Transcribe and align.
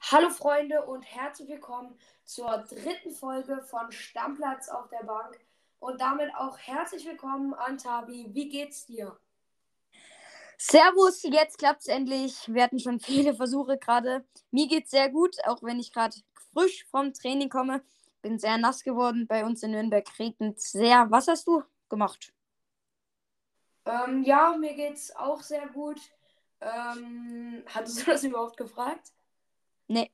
Hallo 0.00 0.30
Freunde 0.30 0.84
und 0.86 1.02
herzlich 1.02 1.48
willkommen 1.48 1.96
zur 2.24 2.64
dritten 2.68 3.12
Folge 3.12 3.62
von 3.62 3.92
Stammplatz 3.92 4.68
auf 4.68 4.88
der 4.88 5.04
Bank 5.04 5.38
und 5.78 6.00
damit 6.00 6.34
auch 6.34 6.58
herzlich 6.58 7.06
willkommen 7.06 7.54
an 7.54 7.78
Tabi. 7.78 8.30
Wie 8.32 8.48
geht's 8.48 8.86
dir? 8.86 9.16
Servus, 10.56 11.22
jetzt 11.22 11.58
klappt's 11.58 11.86
endlich. 11.86 12.52
Wir 12.52 12.64
hatten 12.64 12.80
schon 12.80 12.98
viele 12.98 13.32
Versuche 13.34 13.78
gerade. 13.78 14.26
Mir 14.50 14.66
geht's 14.66 14.90
sehr 14.90 15.08
gut, 15.08 15.36
auch 15.44 15.62
wenn 15.62 15.78
ich 15.78 15.92
gerade 15.92 16.16
frisch 16.52 16.84
vom 16.90 17.14
Training 17.14 17.48
komme. 17.48 17.84
Bin 18.22 18.38
sehr 18.38 18.58
nass 18.58 18.82
geworden. 18.82 19.26
Bei 19.26 19.44
uns 19.44 19.62
in 19.62 19.70
Nürnberg 19.70 20.06
regnet 20.18 20.60
sehr. 20.60 21.10
Was 21.10 21.28
hast 21.28 21.46
du 21.46 21.62
gemacht? 21.88 22.32
Ähm, 23.84 24.22
ja, 24.22 24.56
mir 24.58 24.74
geht's 24.74 25.14
auch 25.14 25.40
sehr 25.40 25.66
gut. 25.68 26.00
Ähm, 26.60 27.62
hattest 27.66 28.00
du 28.00 28.10
das 28.10 28.24
überhaupt 28.24 28.56
gefragt? 28.56 29.12
Nee. 29.86 30.10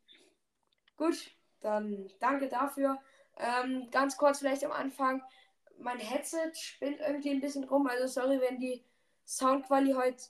Gut, 0.96 1.30
dann 1.60 2.10
danke 2.20 2.48
dafür. 2.48 2.98
Ähm, 3.36 3.88
ganz 3.90 4.16
kurz 4.16 4.38
vielleicht 4.38 4.64
am 4.64 4.72
Anfang. 4.72 5.22
Mein 5.78 5.98
Headset 5.98 6.52
spinnt 6.54 7.00
irgendwie 7.00 7.30
ein 7.30 7.40
bisschen 7.40 7.64
rum. 7.64 7.86
Also 7.86 8.06
sorry, 8.06 8.40
wenn 8.40 8.60
die 8.60 8.84
Soundqualität 9.26 9.96
heute 9.96 10.22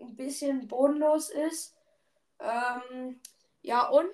ein 0.00 0.16
bisschen 0.16 0.66
bodenlos 0.66 1.30
ist. 1.30 1.76
Ähm, 2.40 3.20
ja, 3.62 3.86
und 3.88 4.10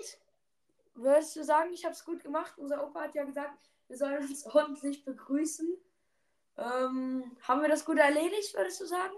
würdest 0.97 1.37
du 1.37 1.45
sagen, 1.45 1.73
ich 1.73 1.85
habe 1.85 1.95
es 1.95 2.05
gut 2.05 2.23
gemacht? 2.23 2.55
Unser 2.59 2.85
Opa 2.85 3.03
hat 3.03 3.15
ja 3.15 3.25
gesagt, 3.25 3.57
wir 3.89 3.97
sollen 3.97 4.19
uns 4.19 4.47
ordentlich 4.55 5.05
begrüßen. 5.05 5.69
Ähm, 6.59 7.37
haben 7.43 7.61
wir 7.63 7.69
das 7.69 7.85
gut 7.85 7.99
erledigt, 7.99 8.55
würdest 8.55 8.81
du 8.81 8.87
sagen? 8.87 9.15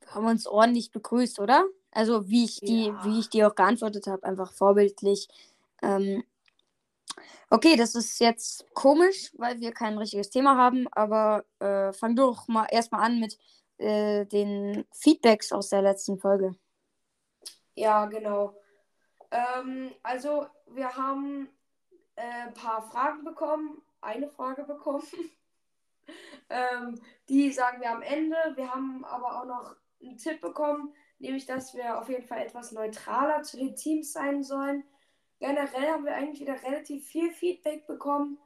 Wir 0.00 0.14
haben 0.14 0.26
uns 0.26 0.46
ordentlich 0.46 0.90
begrüßt, 0.90 1.40
oder? 1.40 1.64
Also 1.90 2.28
wie 2.28 2.44
ich 2.44 2.60
die, 2.60 2.86
Ja. 2.86 3.04
wie 3.04 3.20
ich 3.20 3.28
dir 3.28 3.48
auch 3.48 3.54
geantwortet 3.54 4.06
habe, 4.06 4.24
einfach 4.24 4.52
vorbildlich. 4.52 5.28
Ähm, 5.82 6.24
okay, 7.50 7.76
das 7.76 7.94
ist 7.94 8.18
jetzt 8.18 8.66
komisch, 8.74 9.32
weil 9.36 9.60
wir 9.60 9.72
kein 9.72 9.96
richtiges 9.98 10.30
Thema 10.30 10.56
haben, 10.56 10.88
aber 10.92 11.44
äh, 11.60 11.92
fang 11.92 12.16
doch 12.16 12.48
mal 12.48 12.66
erstmal 12.70 13.02
an 13.04 13.20
mit 13.20 13.38
äh, 13.78 14.24
den 14.26 14.84
Feedbacks 14.92 15.52
aus 15.52 15.68
der 15.68 15.82
letzten 15.82 16.18
Folge. 16.18 16.54
Ja, 17.74 18.06
genau. 18.06 18.56
Ähm, 19.34 19.92
also, 20.04 20.46
wir 20.68 20.96
haben 20.96 21.48
äh, 22.14 22.46
ein 22.46 22.54
paar 22.54 22.82
Fragen 22.82 23.24
bekommen, 23.24 23.82
eine 24.00 24.28
Frage 24.28 24.62
bekommen. 24.62 25.02
ähm, 26.48 27.00
die 27.28 27.50
sagen 27.50 27.80
wir 27.80 27.90
am 27.90 28.02
Ende. 28.02 28.36
Wir 28.54 28.72
haben 28.72 29.04
aber 29.04 29.40
auch 29.40 29.44
noch 29.44 29.76
einen 30.00 30.18
Tipp 30.18 30.40
bekommen, 30.40 30.94
nämlich, 31.18 31.46
dass 31.46 31.74
wir 31.74 31.98
auf 31.98 32.08
jeden 32.08 32.26
Fall 32.26 32.42
etwas 32.42 32.70
neutraler 32.70 33.42
zu 33.42 33.56
den 33.56 33.74
Teams 33.74 34.12
sein 34.12 34.44
sollen. 34.44 34.84
Generell 35.40 35.90
haben 35.90 36.04
wir 36.04 36.14
eigentlich 36.14 36.40
wieder 36.40 36.62
relativ 36.62 37.04
viel 37.04 37.32
Feedback 37.32 37.88
bekommen. 37.88 38.38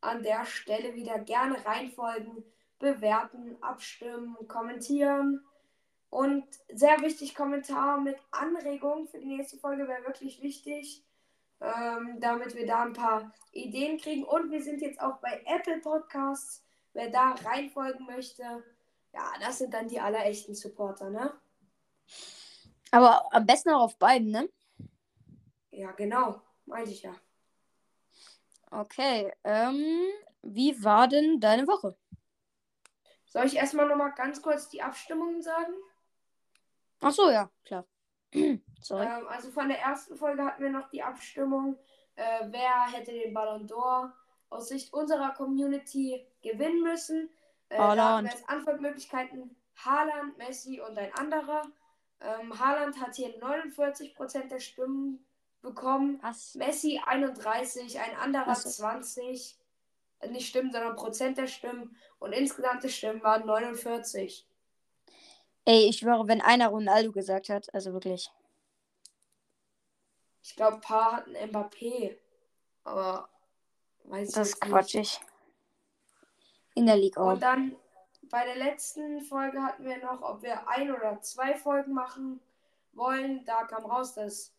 An 0.00 0.24
der 0.24 0.44
Stelle 0.44 0.94
wieder 0.94 1.20
gerne 1.20 1.64
reinfolgen, 1.64 2.44
bewerten, 2.80 3.56
abstimmen, 3.62 4.36
kommentieren. 4.48 5.46
Und 6.12 6.44
sehr 6.68 7.00
wichtig, 7.00 7.34
Kommentar 7.34 7.98
mit 7.98 8.18
Anregungen 8.32 9.08
für 9.08 9.18
die 9.18 9.34
nächste 9.34 9.56
Folge 9.56 9.88
wäre 9.88 10.04
wirklich 10.04 10.42
wichtig, 10.42 11.02
ähm, 11.58 12.20
damit 12.20 12.54
wir 12.54 12.66
da 12.66 12.82
ein 12.82 12.92
paar 12.92 13.32
Ideen 13.52 13.96
kriegen. 13.96 14.22
Und 14.22 14.50
wir 14.50 14.62
sind 14.62 14.82
jetzt 14.82 15.00
auch 15.00 15.16
bei 15.20 15.42
Apple 15.46 15.78
Podcasts. 15.78 16.62
Wer 16.92 17.08
da 17.08 17.30
reinfolgen 17.30 18.04
möchte, 18.04 18.42
ja, 19.14 19.32
das 19.40 19.56
sind 19.56 19.72
dann 19.72 19.88
die 19.88 20.00
allerechten 20.00 20.54
Supporter, 20.54 21.08
ne? 21.08 21.32
Aber 22.90 23.32
am 23.32 23.46
besten 23.46 23.70
auch 23.70 23.84
auf 23.84 23.96
beiden, 23.96 24.30
ne? 24.30 24.50
Ja, 25.70 25.92
genau, 25.92 26.42
meinte 26.66 26.90
ich 26.90 27.04
ja. 27.04 27.14
Okay, 28.70 29.32
ähm, 29.44 30.10
wie 30.42 30.84
war 30.84 31.08
denn 31.08 31.40
deine 31.40 31.66
Woche? 31.66 31.96
Soll 33.24 33.46
ich 33.46 33.56
erstmal 33.56 33.88
nochmal 33.88 34.12
ganz 34.12 34.42
kurz 34.42 34.68
die 34.68 34.82
Abstimmungen 34.82 35.40
sagen? 35.40 35.72
Ach 37.02 37.12
so, 37.12 37.30
ja, 37.30 37.50
klar. 37.64 37.86
Sorry. 38.80 39.06
Ähm, 39.06 39.26
also 39.28 39.50
von 39.50 39.68
der 39.68 39.80
ersten 39.80 40.16
Folge 40.16 40.44
hatten 40.44 40.62
wir 40.62 40.70
noch 40.70 40.88
die 40.90 41.02
Abstimmung, 41.02 41.78
äh, 42.14 42.46
wer 42.46 42.92
hätte 42.92 43.12
den 43.12 43.34
Ballon 43.34 43.66
d'Or 43.66 44.12
aus 44.50 44.68
Sicht 44.68 44.92
unserer 44.92 45.32
Community 45.34 46.26
gewinnen 46.42 46.82
müssen. 46.82 47.30
Äh, 47.68 47.76
da 47.78 47.88
hatten 47.88 48.00
Haaland. 48.00 48.28
wir 48.28 48.32
als 48.32 48.48
Antwortmöglichkeiten 48.48 49.56
Haaland, 49.76 50.38
Messi 50.38 50.80
und 50.80 50.98
ein 50.98 51.12
anderer. 51.14 51.62
Ähm, 52.20 52.58
Haaland 52.58 53.00
hat 53.00 53.16
hier 53.16 53.36
49% 53.40 54.48
der 54.48 54.60
Stimmen 54.60 55.24
bekommen. 55.60 56.18
Was? 56.22 56.54
Messi 56.54 57.00
31, 57.04 57.98
ein 57.98 58.16
anderer 58.16 58.54
so. 58.54 58.68
20. 58.68 59.58
Äh, 60.20 60.30
Nicht 60.30 60.48
Stimmen, 60.48 60.70
sondern 60.70 60.96
Prozent 60.96 61.38
der 61.38 61.46
Stimmen. 61.46 61.96
Und 62.18 62.32
insgesamt 62.32 62.84
die 62.84 62.90
Stimmen 62.90 63.22
waren 63.22 63.46
49. 63.46 64.46
Ey, 65.64 65.88
ich 65.88 65.98
schwöre, 65.98 66.26
wenn 66.26 66.40
einer 66.40 66.68
Ronaldo 66.68 67.12
gesagt 67.12 67.48
hat, 67.48 67.72
also 67.72 67.92
wirklich. 67.92 68.30
Ich 70.42 70.56
glaube, 70.56 70.76
ein 70.76 70.80
paar 70.80 71.12
hatten 71.12 71.36
Mbappé. 71.36 72.16
Aber 72.84 73.28
weiß 74.04 74.28
ich 74.28 74.34
Das 74.34 74.48
ist 74.48 74.60
quatschig. 74.60 75.20
In 76.74 76.86
der 76.86 76.96
Liga. 76.96 77.22
Und 77.22 77.42
dann 77.42 77.76
bei 78.30 78.44
der 78.44 78.56
letzten 78.56 79.20
Folge 79.20 79.62
hatten 79.62 79.84
wir 79.84 79.98
noch, 79.98 80.22
ob 80.22 80.42
wir 80.42 80.66
ein 80.68 80.90
oder 80.90 81.20
zwei 81.20 81.54
Folgen 81.54 81.92
machen 81.92 82.40
wollen. 82.92 83.44
Da 83.44 83.64
kam 83.64 83.84
raus, 83.84 84.14
dass 84.14 84.52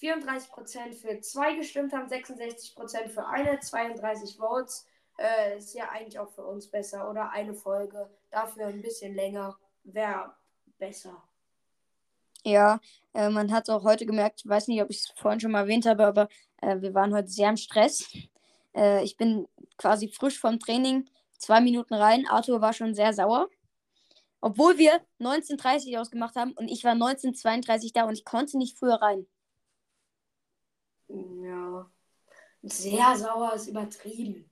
34% 0.00 0.94
für 0.94 1.20
zwei 1.20 1.54
gestimmt 1.54 1.92
haben, 1.92 2.08
66% 2.08 3.08
für 3.08 3.26
eine, 3.26 3.60
32 3.60 4.36
Votes. 4.36 4.86
Äh, 5.18 5.58
ist 5.58 5.74
ja 5.74 5.88
eigentlich 5.90 6.18
auch 6.18 6.30
für 6.30 6.44
uns 6.44 6.70
besser. 6.70 7.08
Oder 7.08 7.30
eine 7.30 7.54
Folge. 7.54 8.10
Dafür 8.30 8.66
ein 8.66 8.82
bisschen 8.82 9.14
länger. 9.14 9.58
Wäre 9.84 10.34
besser. 10.80 11.22
Ja, 12.44 12.80
äh, 13.14 13.28
man 13.28 13.52
hat 13.52 13.70
auch 13.70 13.84
heute 13.84 14.06
gemerkt, 14.06 14.40
ich 14.42 14.48
weiß 14.48 14.66
nicht, 14.66 14.82
ob 14.82 14.90
ich 14.90 14.98
es 15.00 15.12
vorhin 15.14 15.38
schon 15.38 15.52
mal 15.52 15.60
erwähnt 15.60 15.86
habe, 15.86 16.06
aber 16.06 16.28
äh, 16.62 16.80
wir 16.80 16.94
waren 16.94 17.14
heute 17.14 17.28
sehr 17.28 17.50
im 17.50 17.56
Stress. 17.56 18.10
Äh, 18.74 19.04
ich 19.04 19.16
bin 19.16 19.46
quasi 19.76 20.08
frisch 20.08 20.40
vom 20.40 20.58
Training 20.58 21.08
zwei 21.38 21.60
Minuten 21.60 21.94
rein. 21.94 22.26
Arthur 22.28 22.60
war 22.60 22.72
schon 22.72 22.94
sehr 22.94 23.12
sauer. 23.12 23.48
Obwohl 24.40 24.78
wir 24.78 25.04
19.30 25.20 26.00
ausgemacht 26.00 26.34
haben 26.34 26.52
und 26.52 26.68
ich 26.68 26.82
war 26.82 26.94
19.32 26.94 27.92
da 27.92 28.04
und 28.04 28.14
ich 28.14 28.24
konnte 28.24 28.56
nicht 28.56 28.78
früher 28.78 28.94
rein. 28.94 29.26
Ja. 31.08 31.90
Sehr 32.62 33.16
sauer 33.16 33.54
ist 33.54 33.68
übertrieben. 33.68 34.50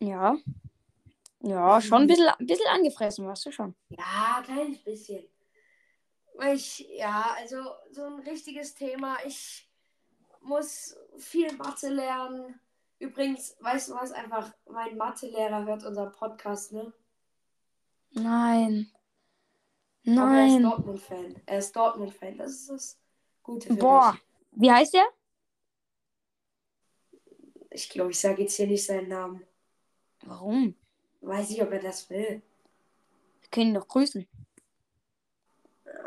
Ja. 0.00 0.36
Ja, 1.42 1.80
schon 1.80 2.02
ein 2.02 2.06
bisschen, 2.06 2.28
ein 2.28 2.46
bisschen 2.46 2.68
angefressen, 2.68 3.26
warst 3.26 3.46
du 3.46 3.50
schon. 3.50 3.74
Ja, 3.88 4.36
ein 4.38 4.44
kleines 4.44 4.84
bisschen. 4.84 5.26
Weil 6.34 6.56
Ich, 6.56 6.86
ja, 6.96 7.34
also 7.36 7.56
so 7.90 8.04
ein 8.04 8.20
richtiges 8.20 8.74
Thema. 8.74 9.16
Ich 9.26 9.70
muss 10.42 10.96
viel 11.18 11.52
Mathe 11.56 11.88
lernen. 11.88 12.60
Übrigens, 12.98 13.56
weißt 13.60 13.88
du 13.88 13.94
was, 13.94 14.12
einfach 14.12 14.52
mein 14.66 14.96
Mathelehrer 14.96 15.64
hört 15.64 15.84
unseren 15.84 16.12
Podcast, 16.12 16.72
ne? 16.72 16.92
Nein. 18.10 18.90
Aber 20.06 20.36
er 20.36 20.46
ist 20.46 20.52
Nein. 20.52 20.62
Dortmund-Fan. 20.62 21.42
Er 21.46 21.58
ist 21.58 21.76
Dortmund-Fan. 21.76 22.38
Das 22.38 22.52
ist 22.52 22.70
das 22.70 23.00
Gute 23.42 23.68
für 23.68 23.74
Boah. 23.76 24.12
mich. 24.12 24.22
Wie 24.62 24.70
heißt 24.70 24.94
der? 24.94 25.06
Ich 27.70 27.88
glaube, 27.88 28.10
ich 28.10 28.18
sage 28.18 28.42
jetzt 28.42 28.56
hier 28.56 28.66
nicht 28.66 28.84
seinen 28.84 29.08
Namen. 29.08 29.46
Warum? 30.24 30.74
Weiß 31.20 31.50
ich, 31.50 31.62
ob 31.62 31.70
er 31.72 31.80
das 31.80 32.08
will. 32.10 32.42
Wir 33.40 33.48
können 33.50 33.68
ihn 33.68 33.74
doch 33.74 33.88
grüßen. 33.88 34.26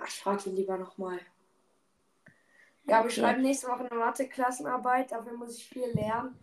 Ach, 0.02 0.08
Ich 0.08 0.16
frage 0.22 0.50
ihn 0.50 0.56
lieber 0.56 0.78
nochmal. 0.78 1.20
Ja, 2.86 3.00
wir 3.00 3.06
Okay. 3.06 3.12
schreiben 3.22 3.42
nächste 3.42 3.68
Woche 3.68 3.90
eine 3.90 4.00
Mathe-Klassenarbeit. 4.00 5.12
Dafür 5.12 5.34
muss 5.34 5.58
ich 5.58 5.66
viel 5.66 5.88
lernen. 5.94 6.38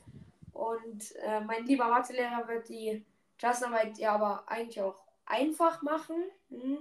Und 0.53 1.15
äh, 1.17 1.41
mein 1.41 1.67
lieber 1.67 1.89
Mathelehrer 1.89 2.47
wird 2.49 2.69
die 2.69 3.05
Klassenarbeit 3.39 3.99
ja 3.99 4.15
aber 4.15 4.45
eigentlich 4.47 4.81
auch 4.81 5.03
einfach 5.27 5.83
machen. 5.83 6.17
Hm? 6.51 6.79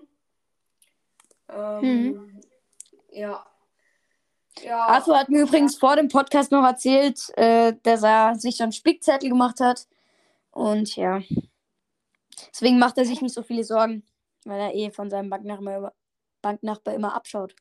Ähm, 1.50 2.42
Ja. 3.12 3.45
Ja. 4.62 4.85
Arthur 4.88 5.18
hat 5.18 5.30
mir 5.30 5.42
übrigens 5.44 5.77
vor 5.77 5.95
dem 5.95 6.09
Podcast 6.09 6.51
noch 6.51 6.63
erzählt, 6.65 7.30
äh, 7.38 7.74
dass 7.83 8.03
er 8.03 8.35
sich 8.35 8.57
schon 8.57 8.71
Spickzettel 8.71 9.30
gemacht 9.30 9.59
hat. 9.62 9.88
Und 10.51 10.95
ja. 10.95 11.21
Deswegen 12.51 12.79
macht 12.79 12.97
er 12.97 13.05
sich 13.05 13.21
nicht 13.21 13.33
so 13.33 13.43
viele 13.43 13.63
Sorgen, 13.63 14.03
weil 14.45 14.59
er 14.59 14.73
eh 14.73 14.91
von 14.91 15.09
seinem 15.09 15.29
Banknachbar 15.29 15.77
immer, 15.77 15.93
Banknachbar 16.41 16.93
immer 16.93 17.15
abschaut. 17.15 17.55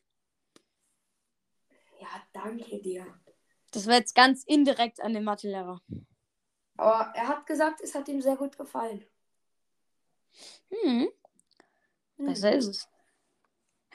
ja, 1.99 2.07
danke 2.33 2.81
dir. 2.81 3.05
Das 3.71 3.85
war 3.87 3.95
jetzt 3.95 4.15
ganz 4.15 4.43
indirekt 4.45 5.01
an 5.01 5.13
den 5.13 5.23
Mathelehrer. 5.23 5.81
Aber 6.77 7.13
er 7.13 7.27
hat 7.27 7.45
gesagt, 7.45 7.81
es 7.81 7.93
hat 7.93 8.07
ihm 8.07 8.21
sehr 8.21 8.35
gut 8.35 8.57
gefallen. 8.57 9.05
Hm. 10.69 11.09
Hm. 12.17 12.25
Besser 12.25 12.53
ist 12.53 12.67
es. 12.67 12.89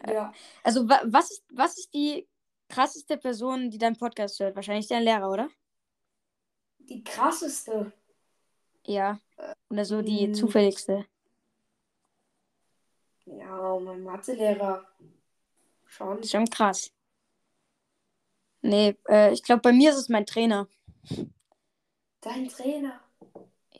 Ja. 0.06 0.32
Also, 0.62 0.88
wa 0.88 1.00
was, 1.04 1.30
ist, 1.30 1.44
was 1.50 1.78
ist 1.78 1.94
die 1.94 2.28
krasseste 2.68 3.16
Person, 3.16 3.70
die 3.70 3.78
deinen 3.78 3.96
Podcast 3.96 4.38
hört? 4.40 4.54
Wahrscheinlich 4.54 4.88
dein 4.88 5.02
Lehrer, 5.02 5.30
oder? 5.30 5.48
Die 6.78 7.02
krasseste. 7.02 7.92
Ja. 8.86 9.18
Oder 9.70 9.84
so 9.84 10.02
die 10.02 10.26
Hm. 10.26 10.34
zufälligste. 10.34 11.06
Ja, 13.26 13.78
mein 13.80 14.02
Mathelehrer. 14.02 14.86
Schon. 15.86 16.18
Ist 16.20 16.32
schon 16.32 16.48
krass. 16.48 16.90
Nee, 18.62 18.96
äh, 19.08 19.32
ich 19.32 19.42
glaube, 19.42 19.62
bei 19.62 19.72
mir 19.72 19.90
ist 19.90 19.96
es 19.96 20.08
mein 20.08 20.26
Trainer. 20.26 20.68
Dein 22.20 22.48
Trainer. 22.48 23.00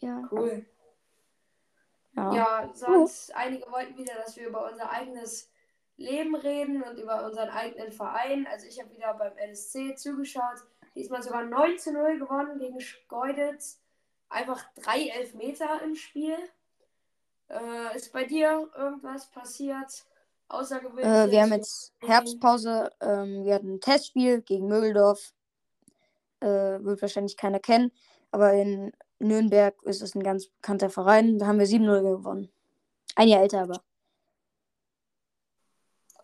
Ja. 0.00 0.28
Cool. 0.30 0.66
Ja. 2.16 2.34
Ja, 2.34 2.70
sonst 2.74 3.34
einige 3.34 3.70
wollten 3.70 3.96
wieder, 3.96 4.14
dass 4.14 4.36
wir 4.36 4.46
über 4.48 4.70
unser 4.70 4.90
eigenes 4.90 5.50
Leben 5.96 6.34
reden 6.34 6.82
und 6.82 6.98
über 6.98 7.24
unseren 7.24 7.48
eigenen 7.50 7.92
Verein. 7.92 8.46
Also 8.46 8.66
ich 8.66 8.80
habe 8.80 8.90
wieder 8.92 9.14
beim 9.14 9.36
NSC 9.36 9.94
zugeschaut. 9.96 10.62
Diesmal 10.94 11.22
sogar 11.22 11.44
9 11.44 11.78
zu 11.78 11.92
0 11.92 12.18
gewonnen 12.18 12.58
gegen 12.58 12.80
Schkeuditz. 12.80 13.80
Einfach 14.34 14.64
drei 14.74 15.06
Elfmeter 15.06 15.80
im 15.84 15.94
Spiel. 15.94 16.36
Äh, 17.48 17.96
ist 17.96 18.12
bei 18.12 18.24
dir 18.24 18.68
irgendwas 18.76 19.30
passiert? 19.30 20.04
Außergewöhnliches? 20.48 21.28
Äh, 21.28 21.30
wir 21.30 21.42
haben 21.42 21.52
jetzt 21.52 21.92
Herbstpause. 22.00 22.90
Ähm, 23.00 23.44
wir 23.44 23.54
hatten 23.54 23.74
ein 23.74 23.80
Testspiel 23.80 24.42
gegen 24.42 24.66
Mögeldorf. 24.66 25.32
Äh, 26.40 26.82
wird 26.82 27.00
wahrscheinlich 27.00 27.36
keiner 27.36 27.60
kennen. 27.60 27.92
Aber 28.32 28.52
in 28.54 28.92
Nürnberg 29.20 29.80
ist 29.84 30.02
es 30.02 30.16
ein 30.16 30.24
ganz 30.24 30.48
bekannter 30.48 30.90
Verein. 30.90 31.38
Da 31.38 31.46
haben 31.46 31.60
wir 31.60 31.66
7-0 31.68 32.02
gewonnen. 32.02 32.50
Ein 33.14 33.28
Jahr 33.28 33.42
älter 33.42 33.62
aber. 33.62 33.84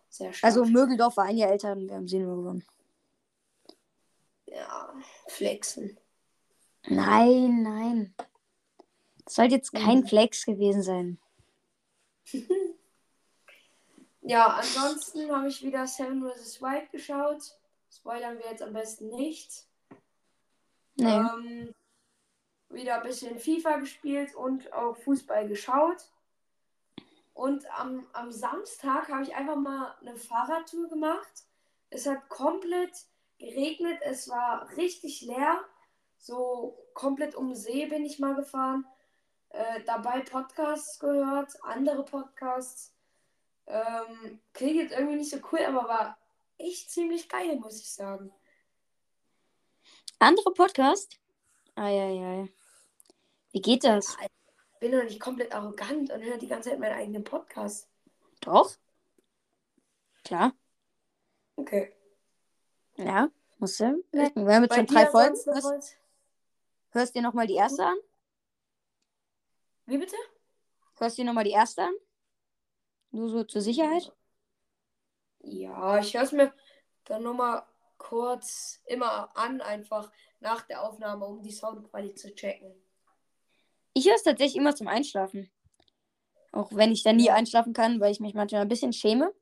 Sehr 0.09 0.33
stark. 0.33 0.49
Also 0.51 0.65
Mögeldorf 0.65 1.15
war 1.15 1.27
ein 1.27 1.37
Jahr 1.37 1.51
älter 1.51 1.71
und 1.71 1.87
wir 1.87 1.95
haben 1.95 2.07
7-0 2.07 2.25
gewonnen. 2.25 2.65
ja, 4.47 4.93
flexen. 5.29 5.97
Nein, 6.87 7.63
nein. 7.63 8.15
Das 9.25 9.35
sollte 9.35 9.55
jetzt 9.55 9.71
kein 9.73 9.99
Mhm. 9.99 10.07
Flex 10.07 10.45
gewesen 10.45 10.83
sein. 10.83 11.19
Ja, 14.23 14.47
ansonsten 14.49 15.35
habe 15.35 15.47
ich 15.47 15.63
wieder 15.63 15.87
Seven 15.87 16.21
vs. 16.21 16.61
Wild 16.61 16.91
geschaut. 16.91 17.57
Spoilern 17.91 18.37
wir 18.37 18.45
jetzt 18.51 18.61
am 18.61 18.71
besten 18.71 19.09
nicht. 19.09 19.65
Nee. 20.95 21.15
Ähm, 21.15 21.73
wieder 22.69 22.97
ein 22.97 23.03
bisschen 23.03 23.39
FIFA 23.39 23.77
gespielt 23.77 24.35
und 24.35 24.71
auch 24.73 24.95
Fußball 24.97 25.47
geschaut. 25.47 26.05
Und 27.33 27.65
am, 27.79 28.05
am 28.13 28.31
Samstag 28.31 29.09
habe 29.09 29.23
ich 29.23 29.35
einfach 29.35 29.55
mal 29.55 29.95
eine 30.01 30.15
Fahrradtour 30.15 30.87
gemacht. 30.87 31.43
Es 31.89 32.05
hat 32.05 32.29
komplett 32.29 32.93
geregnet, 33.39 33.99
es 34.03 34.29
war 34.29 34.69
richtig 34.77 35.21
leer. 35.21 35.65
So 36.21 36.77
komplett 36.93 37.33
um 37.33 37.55
See 37.55 37.87
bin 37.87 38.05
ich 38.05 38.19
mal 38.19 38.35
gefahren. 38.35 38.85
Äh, 39.49 39.81
dabei 39.85 40.19
Podcasts 40.19 40.99
gehört, 40.99 41.51
andere 41.63 42.05
Podcasts. 42.05 42.93
Ähm, 43.65 44.39
klingt 44.53 44.75
jetzt 44.75 44.91
irgendwie 44.93 45.15
nicht 45.15 45.31
so 45.31 45.37
cool, 45.51 45.65
aber 45.65 45.89
war 45.89 46.17
echt 46.59 46.91
ziemlich 46.91 47.27
geil, 47.27 47.57
muss 47.57 47.79
ich 47.81 47.91
sagen. 47.91 48.31
Andere 50.19 50.53
Podcast? 50.53 51.19
Eieiei. 51.73 52.47
Wie 53.51 53.61
geht 53.61 53.83
das? 53.83 54.15
Bin 54.79 54.91
doch 54.91 55.03
nicht 55.03 55.19
komplett 55.19 55.51
arrogant 55.53 56.11
und 56.11 56.23
höre 56.23 56.37
die 56.37 56.47
ganze 56.47 56.69
Zeit 56.69 56.79
meinen 56.79 56.99
eigenen 56.99 57.23
Podcast. 57.23 57.89
Doch. 58.41 58.75
Klar. 60.23 60.53
Okay. 61.55 61.91
Ja. 62.97 63.29
Musst 63.57 63.79
du. 63.79 64.03
Wir 64.11 64.23
haben 64.23 64.63
jetzt 64.63 64.69
Bei 64.69 64.75
schon 64.75 64.85
drei 64.85 65.07
Folgen. 65.07 65.35
was? 65.47 65.95
Hörst 66.91 67.15
dir 67.15 67.21
nochmal 67.21 67.47
die 67.47 67.55
erste 67.55 67.85
an? 67.85 67.97
Wie 69.85 69.97
bitte? 69.97 70.15
Hörst 70.97 71.17
dir 71.17 71.25
nochmal 71.25 71.43
die 71.43 71.51
erste 71.51 71.83
an? 71.83 71.93
Nur 73.11 73.29
so 73.29 73.43
zur 73.43 73.61
Sicherheit? 73.61 74.13
Ja, 75.39 75.99
ich 75.99 76.13
höre 76.13 76.23
es 76.23 76.31
mir 76.31 76.53
dann 77.05 77.23
nochmal 77.23 77.63
kurz 77.97 78.81
immer 78.85 79.35
an, 79.35 79.61
einfach 79.61 80.11
nach 80.39 80.61
der 80.63 80.83
Aufnahme, 80.83 81.25
um 81.25 81.41
die 81.41 81.51
Soundqualität 81.51 82.19
zu 82.19 82.33
checken. 82.35 82.73
Ich 83.93 84.07
höre 84.07 84.15
es 84.15 84.23
tatsächlich 84.23 84.55
immer 84.55 84.75
zum 84.75 84.87
Einschlafen. 84.87 85.51
Auch 86.51 86.73
wenn 86.73 86.91
ich 86.91 87.03
da 87.03 87.13
nie 87.13 87.29
einschlafen 87.29 87.73
kann, 87.73 87.99
weil 87.99 88.11
ich 88.11 88.19
mich 88.19 88.33
manchmal 88.33 88.61
ein 88.61 88.67
bisschen 88.67 88.93
schäme. 88.93 89.33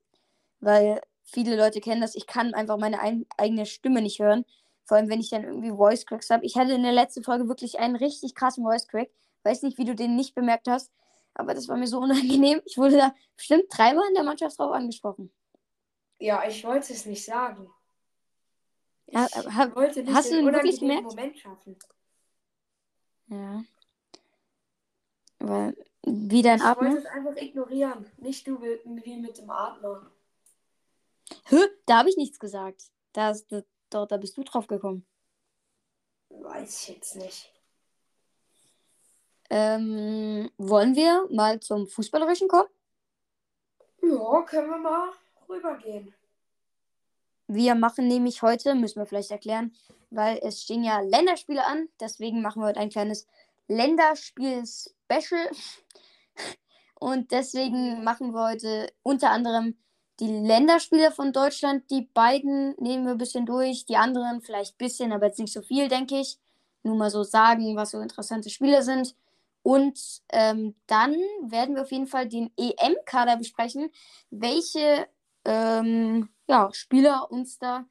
Weil 0.59 1.01
viele 1.23 1.55
Leute 1.55 1.81
kennen 1.81 2.01
das. 2.01 2.15
Ich 2.15 2.27
kann 2.27 2.53
einfach 2.53 2.77
meine 2.77 2.99
ein 2.99 3.25
eigene 3.37 3.65
Stimme 3.65 4.01
nicht 4.01 4.19
hören. 4.19 4.45
Vor 4.89 4.97
allem, 4.97 5.07
wenn 5.07 5.19
ich 5.19 5.29
dann 5.29 5.43
irgendwie 5.43 5.69
Voice 5.69 6.03
Cracks 6.03 6.31
habe. 6.31 6.43
Ich 6.47 6.57
hatte 6.57 6.73
in 6.73 6.81
der 6.81 6.91
letzten 6.91 7.23
Folge 7.23 7.47
wirklich 7.47 7.77
einen 7.77 7.95
richtig 7.95 8.33
krassen 8.33 8.63
Voice 8.63 8.87
Crack. 8.87 9.11
Weiß 9.43 9.61
nicht, 9.61 9.77
wie 9.77 9.85
du 9.85 9.93
den 9.93 10.15
nicht 10.15 10.33
bemerkt 10.33 10.67
hast. 10.67 10.91
Aber 11.35 11.53
das 11.53 11.67
war 11.67 11.77
mir 11.77 11.85
so 11.85 11.99
unangenehm. 11.99 12.59
Ich 12.65 12.75
wurde 12.75 12.97
da 12.97 13.13
bestimmt 13.37 13.65
dreimal 13.69 14.07
in 14.07 14.15
der 14.15 14.23
Mannschaft 14.23 14.57
drauf 14.57 14.71
angesprochen. 14.71 15.31
Ja, 16.17 16.43
ich 16.47 16.63
wollte 16.65 16.91
es 16.91 17.05
nicht 17.05 17.23
sagen. 17.23 17.69
Ich 19.05 19.13
Ja, 19.13 19.27
hab- 19.55 19.75
wollte 19.75 20.01
nicht 20.01 20.11
hast 20.11 20.31
du 20.31 20.37
den 20.37 20.47
ihn 20.47 20.53
wirklich 20.53 20.79
gemerkt? 20.79 21.03
Moment 21.03 21.37
schaffen. 21.37 21.77
Ja. 23.27 23.63
Aber 25.37 25.73
wie 26.03 26.41
dein 26.41 26.57
Ich 26.57 26.63
wollte 26.63 26.79
Atmen? 26.79 26.97
es 26.97 27.05
einfach 27.05 27.35
ignorieren. 27.35 28.05
Nicht 28.17 28.47
du 28.47 28.59
wie 28.59 29.17
mit 29.17 29.37
dem 29.37 29.51
Atmer. 29.51 30.11
Hä? 31.45 31.57
Da 31.85 31.99
habe 31.99 32.09
ich 32.09 32.17
nichts 32.17 32.39
gesagt. 32.39 32.85
Da, 33.13 33.29
ist, 33.29 33.45
da, 33.89 33.99
dort, 33.99 34.11
da 34.11 34.17
bist 34.17 34.37
du 34.37 34.43
drauf 34.43 34.67
gekommen. 34.67 35.05
Weiß 36.29 36.83
ich 36.83 36.95
jetzt 36.95 37.15
nicht. 37.15 37.51
Ähm, 39.49 40.49
wollen 40.57 40.95
wir 40.95 41.27
mal 41.31 41.59
zum 41.59 41.87
Fußballerischen 41.87 42.47
kommen? 42.47 42.69
Ja, 44.01 44.41
können 44.43 44.69
wir 44.69 44.77
mal 44.77 45.11
rübergehen. 45.47 46.13
Wir 47.47 47.73
machen 47.73 48.07
nämlich 48.07 48.43
heute, 48.43 48.75
müssen 48.75 48.99
wir 48.99 49.07
vielleicht 49.07 49.31
erklären, 49.31 49.73
weil 50.11 50.39
es 50.43 50.61
stehen 50.61 50.83
ja 50.83 50.99
Länderspiele 51.01 51.65
an. 51.65 51.89
Deswegen 51.99 52.43
machen 52.43 52.61
wir 52.61 52.67
heute 52.67 52.79
ein 52.79 52.91
kleines 52.91 53.25
Länderspiel-Special. 53.67 55.49
Und 56.99 57.31
deswegen 57.31 58.03
machen 58.03 58.33
wir 58.33 58.49
heute 58.49 58.93
unter 59.01 59.31
anderem 59.31 59.77
die 60.19 60.27
Länderspiele 60.27 61.11
von 61.11 61.31
Deutschland. 61.31 61.89
Die 61.89 62.09
beiden 62.13 62.75
nehmen 62.79 63.05
wir 63.05 63.13
ein 63.13 63.17
bisschen 63.17 63.45
durch. 63.45 63.85
Die 63.85 63.97
anderen 63.97 64.41
vielleicht 64.41 64.75
ein 64.75 64.77
bisschen, 64.77 65.13
aber 65.13 65.27
jetzt 65.27 65.39
nicht 65.39 65.53
so 65.53 65.61
viel, 65.61 65.87
denke 65.87 66.19
ich. 66.19 66.39
Nur 66.83 66.95
mal 66.95 67.09
so 67.09 67.23
sagen, 67.23 67.75
was 67.75 67.91
so 67.91 67.99
interessante 67.99 68.49
Spiele 68.49 68.83
sind. 68.83 69.15
Und 69.61 70.21
ähm, 70.29 70.75
dann 70.87 71.13
werden 71.41 71.75
wir 71.75 71.83
auf 71.83 71.91
jeden 71.91 72.07
Fall 72.07 72.27
den 72.27 72.51
EM-Kader 72.57 73.37
besprechen, 73.37 73.91
welche 74.29 75.07
ähm, 75.45 76.29
ja, 76.47 76.69
Spieler 76.73 77.31
uns 77.31 77.59
da 77.59 77.85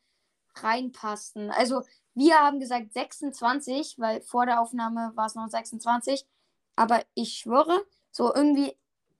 reinpassen. 0.56 1.50
Also 1.50 1.82
wir 2.14 2.34
haben 2.36 2.58
gesagt 2.58 2.92
26, 2.92 3.98
weil 3.98 4.22
vor 4.22 4.46
der 4.46 4.60
Aufnahme 4.60 5.12
war 5.14 5.26
es 5.26 5.34
noch 5.34 5.48
26. 5.48 6.26
Aber 6.74 7.02
ich 7.14 7.34
schwöre, 7.34 7.84
so 8.10 8.34
irgendwie 8.34 8.76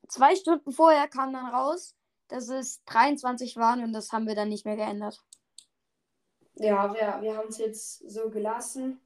zwei 0.09 0.35
Stunden 0.35 0.73
vorher 0.73 1.07
kam 1.09 1.33
dann 1.33 1.47
raus, 1.47 1.95
dass 2.29 2.49
es 2.49 2.85
23 2.85 3.57
waren 3.57 3.83
und 3.83 3.93
das 3.93 4.13
haben 4.13 4.27
wir 4.27 4.35
dann 4.35 4.49
nicht 4.49 4.65
mehr 4.65 4.77
geändert. 4.77 5.23
Ja, 6.55 6.93
wir, 6.93 7.23
wir 7.23 7.37
haben 7.37 7.49
es 7.49 7.59
jetzt 7.59 8.11
so 8.11 8.31
gelassen. 8.31 9.01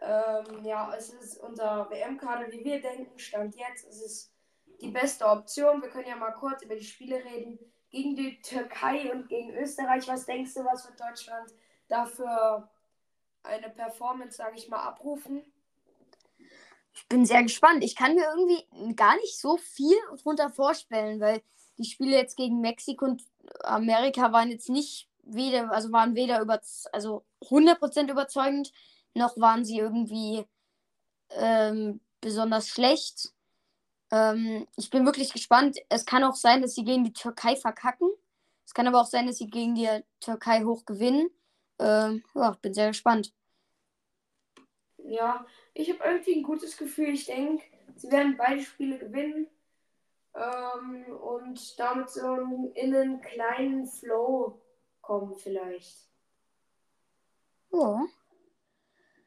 Ähm, 0.00 0.64
ja, 0.64 0.92
es 0.96 1.10
ist 1.10 1.38
unser 1.38 1.88
WM-Kader, 1.90 2.50
wie 2.50 2.64
wir 2.64 2.80
denken, 2.80 3.18
Stand 3.18 3.56
jetzt. 3.56 3.86
Es 3.86 4.02
ist 4.02 4.32
die 4.80 4.90
beste 4.90 5.26
Option. 5.26 5.80
Wir 5.80 5.88
können 5.88 6.08
ja 6.08 6.16
mal 6.16 6.32
kurz 6.32 6.62
über 6.62 6.74
die 6.74 6.84
Spiele 6.84 7.16
reden. 7.24 7.58
Gegen 7.90 8.16
die 8.16 8.40
Türkei 8.40 9.12
und 9.12 9.28
gegen 9.28 9.54
Österreich. 9.54 10.08
Was 10.08 10.26
denkst 10.26 10.54
du, 10.54 10.64
was 10.64 10.86
wird 10.86 11.00
Deutschland 11.00 11.52
dafür 11.88 12.70
eine 13.42 13.70
Performance, 13.70 14.36
sage 14.36 14.56
ich 14.56 14.68
mal, 14.68 14.82
abrufen? 14.82 15.42
Ich 16.94 17.08
bin 17.08 17.24
sehr 17.24 17.42
gespannt. 17.42 17.84
Ich 17.84 17.96
kann 17.96 18.14
mir 18.14 18.24
irgendwie 18.34 18.94
gar 18.96 19.16
nicht 19.16 19.38
so 19.38 19.56
viel 19.56 19.96
drunter 20.22 20.50
vorstellen, 20.50 21.20
weil 21.20 21.42
die 21.82 21.90
Spiele 21.90 22.16
jetzt 22.16 22.36
gegen 22.36 22.60
Mexiko 22.60 23.04
und 23.04 23.22
Amerika 23.64 24.32
waren 24.32 24.50
jetzt 24.50 24.68
nicht 24.68 25.08
weder, 25.22 25.70
also 25.70 25.92
waren 25.92 26.14
weder 26.14 26.40
über, 26.40 26.60
also 26.92 27.24
100% 27.42 28.10
überzeugend, 28.10 28.72
noch 29.14 29.36
waren 29.36 29.64
sie 29.64 29.78
irgendwie 29.78 30.44
ähm, 31.30 32.00
besonders 32.20 32.68
schlecht. 32.68 33.32
Ähm, 34.10 34.66
ich 34.76 34.90
bin 34.90 35.04
wirklich 35.04 35.32
gespannt. 35.32 35.78
Es 35.88 36.06
kann 36.06 36.24
auch 36.24 36.34
sein, 36.34 36.62
dass 36.62 36.74
sie 36.74 36.84
gegen 36.84 37.04
die 37.04 37.12
Türkei 37.12 37.56
verkacken. 37.56 38.10
Es 38.64 38.74
kann 38.74 38.86
aber 38.86 39.00
auch 39.00 39.06
sein, 39.06 39.26
dass 39.26 39.38
sie 39.38 39.48
gegen 39.48 39.74
die 39.74 39.88
Türkei 40.20 40.62
hoch 40.62 40.84
gewinnen. 40.86 41.28
Ähm, 41.78 42.22
ja, 42.34 42.56
bin 42.62 42.74
sehr 42.74 42.88
gespannt. 42.88 43.32
Ja, 45.04 45.44
ich 45.74 45.90
habe 45.90 46.00
irgendwie 46.04 46.36
ein 46.36 46.42
gutes 46.42 46.76
Gefühl. 46.76 47.10
Ich 47.10 47.26
denke, 47.26 47.64
sie 47.96 48.10
werden 48.10 48.36
beide 48.36 48.62
Spiele 48.62 48.98
gewinnen 48.98 49.48
ähm, 50.34 51.04
und 51.16 51.78
damit 51.78 52.10
so 52.10 52.34
in 52.74 52.94
einen 52.94 53.20
kleinen 53.20 53.86
Flow 53.86 54.60
kommen 55.00 55.34
vielleicht. 55.34 56.08
Ja. 57.72 58.06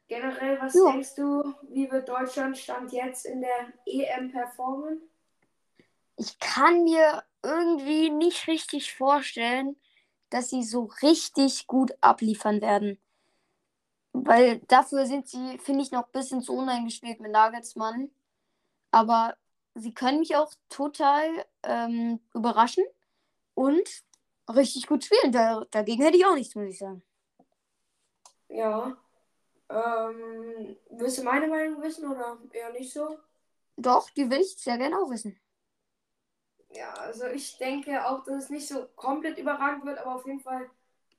Generell, 0.08 0.60
was 0.60 0.74
Ja. 0.74 0.92
denkst 0.92 1.14
du, 1.16 1.54
wie 1.68 1.90
wird 1.90 2.08
Deutschland 2.08 2.56
Stand 2.56 2.92
jetzt 2.92 3.26
in 3.26 3.40
der 3.40 3.72
EM 3.86 4.30
performen? 4.30 5.02
Ich 6.16 6.38
kann 6.38 6.84
mir 6.84 7.24
irgendwie 7.42 8.10
nicht 8.10 8.46
richtig 8.46 8.94
vorstellen, 8.94 9.76
dass 10.30 10.50
sie 10.50 10.62
so 10.62 10.90
richtig 11.02 11.66
gut 11.66 11.92
abliefern 12.00 12.60
werden. 12.60 12.98
Weil 14.12 14.60
dafür 14.60 15.06
sind 15.06 15.28
sie, 15.28 15.58
finde 15.58 15.82
ich, 15.82 15.90
noch 15.90 16.06
ein 16.06 16.12
bisschen 16.12 16.40
zu 16.40 16.54
uneingespielt 16.54 17.20
mit 17.20 17.32
Nagelsmann. 17.32 18.10
Aber 18.90 19.36
sie 19.76 19.94
können 19.94 20.20
mich 20.20 20.34
auch 20.36 20.52
total 20.68 21.28
ähm, 21.62 22.20
überraschen 22.34 22.84
und 23.54 23.88
richtig 24.48 24.86
gut 24.86 25.04
spielen. 25.04 25.32
Da, 25.32 25.64
dagegen 25.70 26.02
hätte 26.02 26.16
ich 26.16 26.26
auch 26.26 26.34
nichts, 26.34 26.54
muss 26.54 26.68
ich 26.68 26.78
sagen. 26.78 27.02
Ja. 28.48 28.96
Ähm, 29.68 30.76
willst 30.90 31.18
du 31.18 31.24
meine 31.24 31.48
Meinung 31.48 31.82
wissen 31.82 32.06
oder 32.10 32.38
eher 32.52 32.72
nicht 32.72 32.92
so? 32.92 33.18
Doch, 33.76 34.08
die 34.10 34.30
will 34.30 34.40
ich 34.40 34.56
sehr 34.56 34.78
gerne 34.78 34.96
auch 34.98 35.10
wissen. 35.10 35.38
Ja, 36.70 36.92
also 36.94 37.26
ich 37.26 37.58
denke 37.58 38.06
auch, 38.06 38.24
dass 38.24 38.44
es 38.44 38.50
nicht 38.50 38.68
so 38.68 38.86
komplett 38.96 39.38
überragend 39.38 39.84
wird, 39.84 39.98
aber 39.98 40.16
auf 40.16 40.26
jeden 40.26 40.40
Fall 40.40 40.70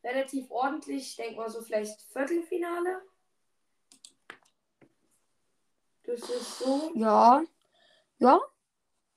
relativ 0.03 0.49
ordentlich. 0.49 1.09
Ich 1.09 1.15
denke 1.15 1.37
mal 1.37 1.49
so 1.49 1.61
vielleicht 1.61 2.01
Viertelfinale. 2.13 3.01
Das 6.03 6.21
ist 6.21 6.59
so. 6.59 6.91
Ja, 6.95 7.43
ja. 8.19 8.39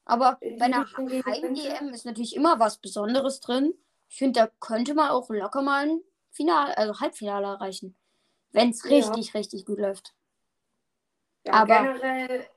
Aber 0.04 0.38
In 0.40 0.59
bei 0.59 0.64
einer 0.64 0.85
könnte. 0.87 1.23
Heim-EM 1.25 1.90
ist 1.90 2.04
natürlich 2.04 2.35
immer 2.35 2.59
was 2.59 2.78
Besonderes 2.78 3.40
drin. 3.40 3.75
Ich 4.09 4.16
finde, 4.16 4.40
da 4.40 4.47
könnte 4.59 4.95
man 4.95 5.11
auch 5.11 5.30
locker 5.30 5.62
mal 5.62 5.87
ein 5.88 6.00
Finale, 6.30 6.76
also 6.76 6.99
Halbfinale 7.00 7.47
erreichen. 7.47 7.95
Wenn 8.50 8.71
es 8.71 8.83
Ja. 8.83 8.90
richtig, 8.90 9.35
richtig 9.35 9.64
gut 9.66 9.78
läuft. 9.78 10.14
Ja, 11.45 11.52
Aber- 11.52 11.66
generell 11.83 12.49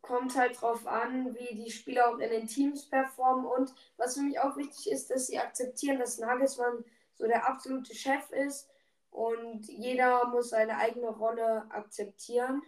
kommt 0.00 0.34
halt 0.36 0.60
drauf 0.60 0.86
an, 0.86 1.34
wie 1.34 1.54
die 1.54 1.70
Spieler 1.70 2.08
auch 2.08 2.18
in 2.18 2.30
den 2.30 2.46
Teams 2.46 2.88
performen. 2.88 3.44
Und 3.46 3.74
was 3.98 4.14
für 4.14 4.22
mich 4.22 4.38
auch 4.40 4.56
wichtig 4.56 4.90
ist, 4.90 5.10
dass 5.10 5.26
sie 5.26 5.38
akzeptieren, 5.38 5.98
dass 5.98 6.18
Nagelsmann 6.18 6.84
so 7.14 7.26
der 7.26 7.46
absolute 7.46 7.94
Chef 7.94 8.30
ist 8.30 8.68
und 9.10 9.68
jeder 9.68 10.26
muss 10.28 10.48
seine 10.50 10.76
eigene 10.78 11.08
Rolle 11.08 11.66
akzeptieren. 11.70 12.62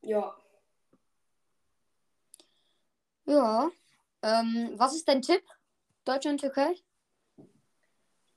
Ja, 0.00 0.34
Ja. 3.28 3.70
Ähm, 4.22 4.72
was 4.76 4.94
ist 4.94 5.06
dein 5.06 5.20
Tipp? 5.20 5.42
Deutschland, 6.04 6.40
Türkei? 6.40 6.74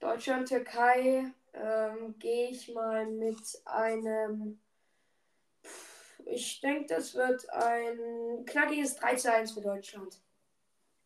Deutschland, 0.02 0.50
Türkei 0.50 1.32
ähm, 1.54 2.20
gehe 2.20 2.50
ich 2.50 2.74
mal 2.74 3.06
mit 3.06 3.40
einem. 3.64 4.60
Pff, 5.64 6.20
Ich 6.26 6.60
denke, 6.60 6.94
das 6.94 7.16
wird 7.16 7.50
ein 7.52 8.46
knackiges 8.46 8.98
3 8.98 9.16
zu 9.16 9.32
1 9.32 9.52
für 9.54 9.62
Deutschland. 9.62 10.20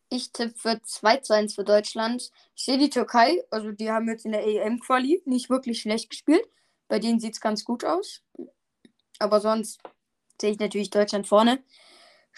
Ich 0.08 0.32
tippe 0.32 0.54
für 0.56 0.82
2 0.82 1.18
zu 1.18 1.34
1 1.34 1.54
für 1.54 1.64
Deutschland. 1.64 2.32
Ich 2.56 2.64
sehe 2.64 2.78
die 2.78 2.90
Türkei, 2.90 3.44
also 3.50 3.70
die 3.70 3.90
haben 3.90 4.08
jetzt 4.08 4.24
in 4.24 4.32
der 4.32 4.44
EM-Quali 4.44 5.22
nicht 5.26 5.48
wirklich 5.48 5.80
schlecht 5.80 6.10
gespielt. 6.10 6.44
Bei 6.88 6.98
denen 6.98 7.20
sieht 7.20 7.34
es 7.34 7.40
ganz 7.40 7.64
gut 7.64 7.84
aus. 7.84 8.22
Aber 9.20 9.40
sonst 9.40 9.80
sehe 10.40 10.50
ich 10.50 10.58
natürlich 10.58 10.90
Deutschland 10.90 11.28
vorne. 11.28 11.62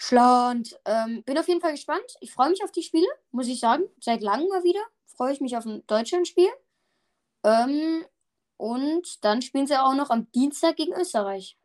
Schland. 0.01 0.79
Ähm, 0.85 1.23
bin 1.25 1.37
auf 1.37 1.49
jeden 1.49 1.59
Fall 1.59 1.73
gespannt. 1.73 2.15
Ich 2.21 2.31
freue 2.31 2.49
mich 2.49 2.63
auf 2.63 2.71
die 2.71 2.83
Spiele, 2.83 3.07
muss 3.31 3.49
ich 3.49 3.59
sagen. 3.59 3.83
Seit 3.99 4.21
langem 4.21 4.47
mal 4.47 4.63
wieder. 4.63 4.79
Freue 5.05 5.33
ich 5.33 5.41
mich 5.41 5.57
auf 5.57 5.65
ein 5.65 5.85
Deutschland-Spiel. 5.87 6.49
Ähm, 7.43 8.05
und 8.55 9.25
dann 9.25 9.41
spielen 9.41 9.67
sie 9.67 9.77
auch 9.77 9.93
noch 9.95 10.09
am 10.09 10.31
Dienstag 10.31 10.77
gegen 10.77 10.93
Österreich. 10.93 11.57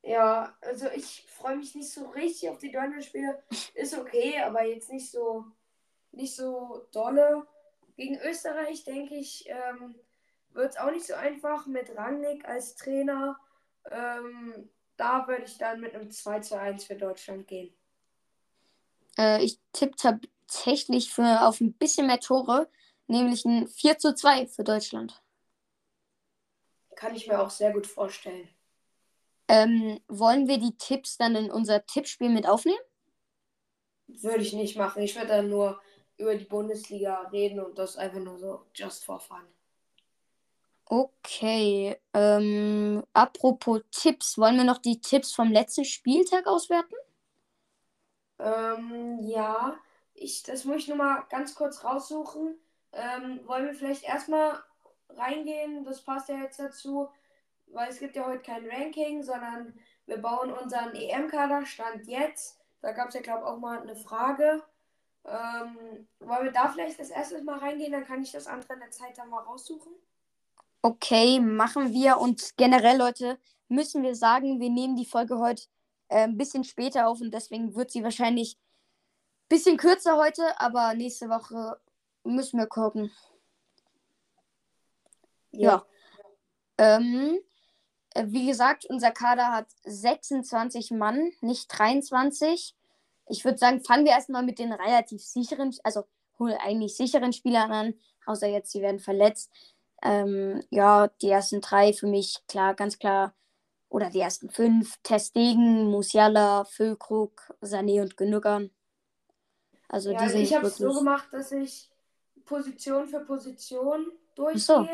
Ja, 0.00 0.56
also 0.62 0.88
ich 0.96 1.26
freue 1.28 1.56
mich 1.56 1.74
nicht 1.74 1.92
so 1.92 2.06
richtig 2.06 2.48
auf 2.48 2.56
die 2.56 2.72
Deutschland-Spiele. 2.72 3.42
Ist 3.74 3.98
okay, 3.98 4.38
aber 4.40 4.64
jetzt 4.64 4.90
nicht 4.90 5.10
so, 5.10 5.44
nicht 6.10 6.34
so 6.34 6.86
dolle. 6.90 7.46
Gegen 7.96 8.18
Österreich, 8.18 8.82
denke 8.84 9.14
ich, 9.16 9.46
ähm, 9.48 9.94
wird 10.54 10.70
es 10.70 10.78
auch 10.78 10.90
nicht 10.90 11.06
so 11.06 11.12
einfach 11.12 11.66
mit 11.66 11.94
Rangnick 11.94 12.48
als 12.48 12.76
Trainer. 12.76 13.38
Ähm, 13.90 14.70
da 14.96 15.26
würde 15.26 15.44
ich 15.44 15.58
dann 15.58 15.80
mit 15.80 15.94
einem 15.94 16.10
2 16.10 16.40
zu 16.40 16.58
1 16.58 16.84
für 16.84 16.96
Deutschland 16.96 17.46
gehen. 17.46 17.74
Äh, 19.18 19.44
ich 19.44 19.60
tippe 19.72 19.96
tatsächlich 19.96 21.12
für, 21.12 21.46
auf 21.46 21.60
ein 21.60 21.72
bisschen 21.72 22.06
mehr 22.06 22.20
Tore, 22.20 22.68
nämlich 23.06 23.44
ein 23.44 23.68
4 23.68 23.98
zu 23.98 24.14
2 24.14 24.46
für 24.46 24.64
Deutschland. 24.64 25.20
Kann 26.94 27.14
ich 27.14 27.26
mir 27.26 27.40
auch 27.40 27.50
sehr 27.50 27.72
gut 27.72 27.86
vorstellen. 27.86 28.48
Ähm, 29.48 30.00
wollen 30.08 30.48
wir 30.48 30.58
die 30.58 30.76
Tipps 30.76 31.18
dann 31.18 31.36
in 31.36 31.50
unser 31.50 31.84
Tippspiel 31.84 32.30
mit 32.30 32.48
aufnehmen? 32.48 32.78
Würde 34.06 34.42
ich 34.42 34.52
nicht 34.52 34.76
machen. 34.76 35.02
Ich 35.02 35.14
würde 35.16 35.28
dann 35.28 35.50
nur 35.50 35.80
über 36.16 36.34
die 36.34 36.44
Bundesliga 36.44 37.28
reden 37.32 37.60
und 37.60 37.78
das 37.78 37.96
einfach 37.96 38.20
nur 38.20 38.38
so 38.38 38.66
just 38.74 39.04
for 39.04 39.20
fun. 39.20 39.42
Okay. 40.86 41.96
Ähm, 42.12 43.02
apropos 43.12 43.82
Tipps, 43.90 44.38
wollen 44.38 44.56
wir 44.56 44.64
noch 44.64 44.78
die 44.78 45.00
Tipps 45.00 45.32
vom 45.32 45.50
letzten 45.50 45.84
Spieltag 45.84 46.46
auswerten? 46.46 46.94
Ähm, 48.38 49.18
ja, 49.22 49.76
ich, 50.14 50.42
das 50.42 50.64
muss 50.64 50.76
ich 50.78 50.88
nur 50.88 50.96
mal 50.96 51.24
ganz 51.30 51.54
kurz 51.54 51.84
raussuchen. 51.84 52.58
Ähm, 52.92 53.40
wollen 53.46 53.66
wir 53.66 53.74
vielleicht 53.74 54.04
erstmal 54.04 54.62
reingehen? 55.10 55.84
Das 55.84 56.02
passt 56.02 56.28
ja 56.28 56.36
jetzt 56.36 56.58
dazu, 56.60 57.08
weil 57.66 57.88
es 57.90 57.98
gibt 57.98 58.16
ja 58.16 58.26
heute 58.26 58.42
kein 58.42 58.68
Ranking, 58.68 59.22
sondern 59.22 59.78
wir 60.06 60.18
bauen 60.18 60.52
unseren 60.52 60.94
EM-Kader 60.94 61.66
Stand 61.66 62.06
jetzt. 62.06 62.60
Da 62.80 62.92
gab 62.92 63.08
es 63.08 63.14
ja, 63.14 63.20
glaube 63.22 63.40
ich, 63.40 63.46
auch 63.46 63.58
mal 63.58 63.80
eine 63.80 63.96
Frage. 63.96 64.62
Ähm, 65.24 66.06
wollen 66.20 66.44
wir 66.44 66.52
da 66.52 66.68
vielleicht 66.68 67.00
das 67.00 67.10
erste 67.10 67.42
Mal 67.42 67.58
reingehen? 67.58 67.92
Dann 67.92 68.04
kann 68.04 68.22
ich 68.22 68.32
das 68.32 68.46
andere 68.46 68.74
in 68.74 68.80
der 68.80 68.90
Zeit 68.90 69.16
dann 69.16 69.30
mal 69.30 69.42
raussuchen. 69.42 69.92
Okay, 70.84 71.40
machen 71.40 71.94
wir. 71.94 72.18
Und 72.18 72.58
generell, 72.58 72.98
Leute, 72.98 73.38
müssen 73.68 74.02
wir 74.02 74.14
sagen, 74.14 74.60
wir 74.60 74.68
nehmen 74.68 74.96
die 74.96 75.06
Folge 75.06 75.38
heute 75.38 75.62
äh, 76.08 76.24
ein 76.24 76.36
bisschen 76.36 76.62
später 76.62 77.08
auf 77.08 77.22
und 77.22 77.32
deswegen 77.32 77.74
wird 77.74 77.90
sie 77.90 78.04
wahrscheinlich 78.04 78.58
ein 78.58 79.48
bisschen 79.48 79.78
kürzer 79.78 80.18
heute, 80.18 80.42
aber 80.60 80.92
nächste 80.92 81.30
Woche 81.30 81.80
müssen 82.22 82.58
wir 82.58 82.66
gucken. 82.66 83.10
Ja. 85.52 85.86
Ähm, 86.76 87.38
äh, 88.10 88.26
wie 88.26 88.46
gesagt, 88.46 88.84
unser 88.84 89.10
Kader 89.10 89.52
hat 89.52 89.68
26 89.84 90.90
Mann, 90.90 91.32
nicht 91.40 91.68
23. 91.68 92.76
Ich 93.30 93.42
würde 93.46 93.56
sagen, 93.56 93.82
fangen 93.82 94.04
wir 94.04 94.12
erstmal 94.12 94.42
mit 94.42 94.58
den 94.58 94.74
relativ 94.74 95.24
sicheren, 95.24 95.74
also 95.82 96.04
eigentlich 96.58 96.94
sicheren 96.94 97.32
Spielern 97.32 97.72
an, 97.72 97.94
außer 98.26 98.48
jetzt, 98.48 98.70
sie 98.70 98.82
werden 98.82 99.00
verletzt. 99.00 99.50
Ähm, 100.04 100.62
ja, 100.70 101.08
die 101.22 101.30
ersten 101.30 101.60
drei 101.60 101.92
für 101.92 102.06
mich, 102.06 102.42
klar, 102.46 102.74
ganz 102.74 102.98
klar. 102.98 103.34
Oder 103.88 104.10
die 104.10 104.20
ersten 104.20 104.50
fünf, 104.50 104.96
Testegen, 105.02 105.90
Musiala, 105.90 106.64
Füllkrug, 106.64 107.54
Sané 107.62 108.02
und 108.02 108.16
Genüggern. 108.16 108.70
Also 109.88 110.10
Ja, 110.10 110.18
also 110.18 110.38
ich 110.38 110.52
habe 110.54 110.66
es 110.66 110.76
so 110.76 110.92
gemacht, 110.92 111.28
dass 111.32 111.52
ich 111.52 111.90
Position 112.44 113.06
für 113.06 113.20
Position 113.20 114.12
durchgehe. 114.34 114.60
so. 114.60 114.86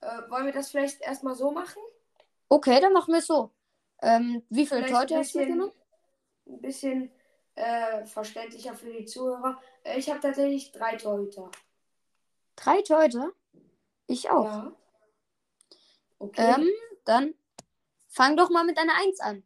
Äh, 0.00 0.30
wollen 0.30 0.46
wir 0.46 0.52
das 0.52 0.70
vielleicht 0.70 1.00
erstmal 1.00 1.34
so 1.34 1.50
machen? 1.50 1.82
Okay, 2.48 2.80
dann 2.80 2.92
machen 2.92 3.12
wir 3.12 3.18
es 3.18 3.26
so. 3.26 3.52
Ähm, 4.00 4.42
wie 4.48 4.66
viele 4.66 4.84
ein 4.84 4.94
hast 4.94 5.34
du 5.34 5.38
mitgenommen? 5.38 5.72
ein 6.46 6.60
bisschen 6.60 7.10
äh, 7.54 8.06
verständlicher 8.06 8.74
für 8.74 8.92
die 8.92 9.04
Zuhörer. 9.04 9.60
Äh, 9.84 9.98
ich 9.98 10.08
habe 10.08 10.20
tatsächlich 10.20 10.72
drei 10.72 10.96
Torhüter. 10.96 11.50
Drei 12.56 12.82
Leute? 12.88 13.32
Ich 14.08 14.28
auch. 14.30 14.44
Ja. 14.44 14.72
Okay. 16.18 16.54
Ähm, 16.56 16.68
dann 17.04 17.34
fang 18.08 18.36
doch 18.36 18.50
mal 18.50 18.64
mit 18.64 18.78
einer 18.78 18.94
Eins 18.94 19.20
an. 19.20 19.44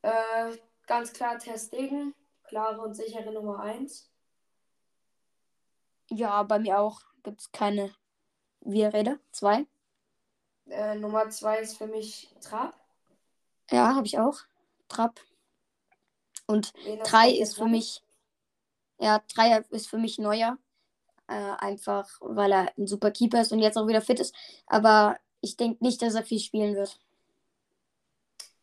Äh, 0.00 0.56
ganz 0.86 1.12
klar 1.12 1.38
Testegen. 1.38 2.14
Klare 2.44 2.80
und 2.80 2.94
sichere 2.94 3.32
Nummer 3.32 3.60
1. 3.60 4.10
Ja, 6.10 6.42
bei 6.42 6.58
mir 6.58 6.80
auch. 6.80 7.00
Gibt 7.22 7.42
es 7.42 7.52
keine 7.52 7.94
Wir-Rede. 8.60 9.20
Zwei. 9.30 9.66
Äh, 10.66 10.96
Nummer 10.96 11.30
2 11.30 11.60
ist 11.60 11.76
für 11.76 11.86
mich 11.86 12.34
Trab. 12.40 12.74
Ja, 13.70 13.94
habe 13.94 14.06
ich 14.06 14.18
auch. 14.18 14.40
Trapp. 14.88 15.20
Und 16.46 16.72
Wen 16.84 17.00
hast 17.00 17.12
drei 17.12 17.30
du 17.30 17.38
ist 17.38 17.56
für 17.56 17.66
mich. 17.66 18.02
Ja, 18.98 19.22
drei 19.34 19.58
ist 19.70 19.88
für 19.88 19.98
mich 19.98 20.18
neuer. 20.18 20.58
Äh, 21.32 21.56
einfach, 21.60 22.06
weil 22.20 22.52
er 22.52 22.72
ein 22.76 22.86
super 22.86 23.10
Keeper 23.10 23.40
ist 23.40 23.52
und 23.52 23.60
jetzt 23.60 23.78
auch 23.78 23.88
wieder 23.88 24.02
fit 24.02 24.20
ist. 24.20 24.34
Aber 24.66 25.16
ich 25.40 25.56
denke 25.56 25.82
nicht, 25.82 26.02
dass 26.02 26.14
er 26.14 26.24
viel 26.24 26.40
spielen 26.40 26.76
wird. 26.76 27.00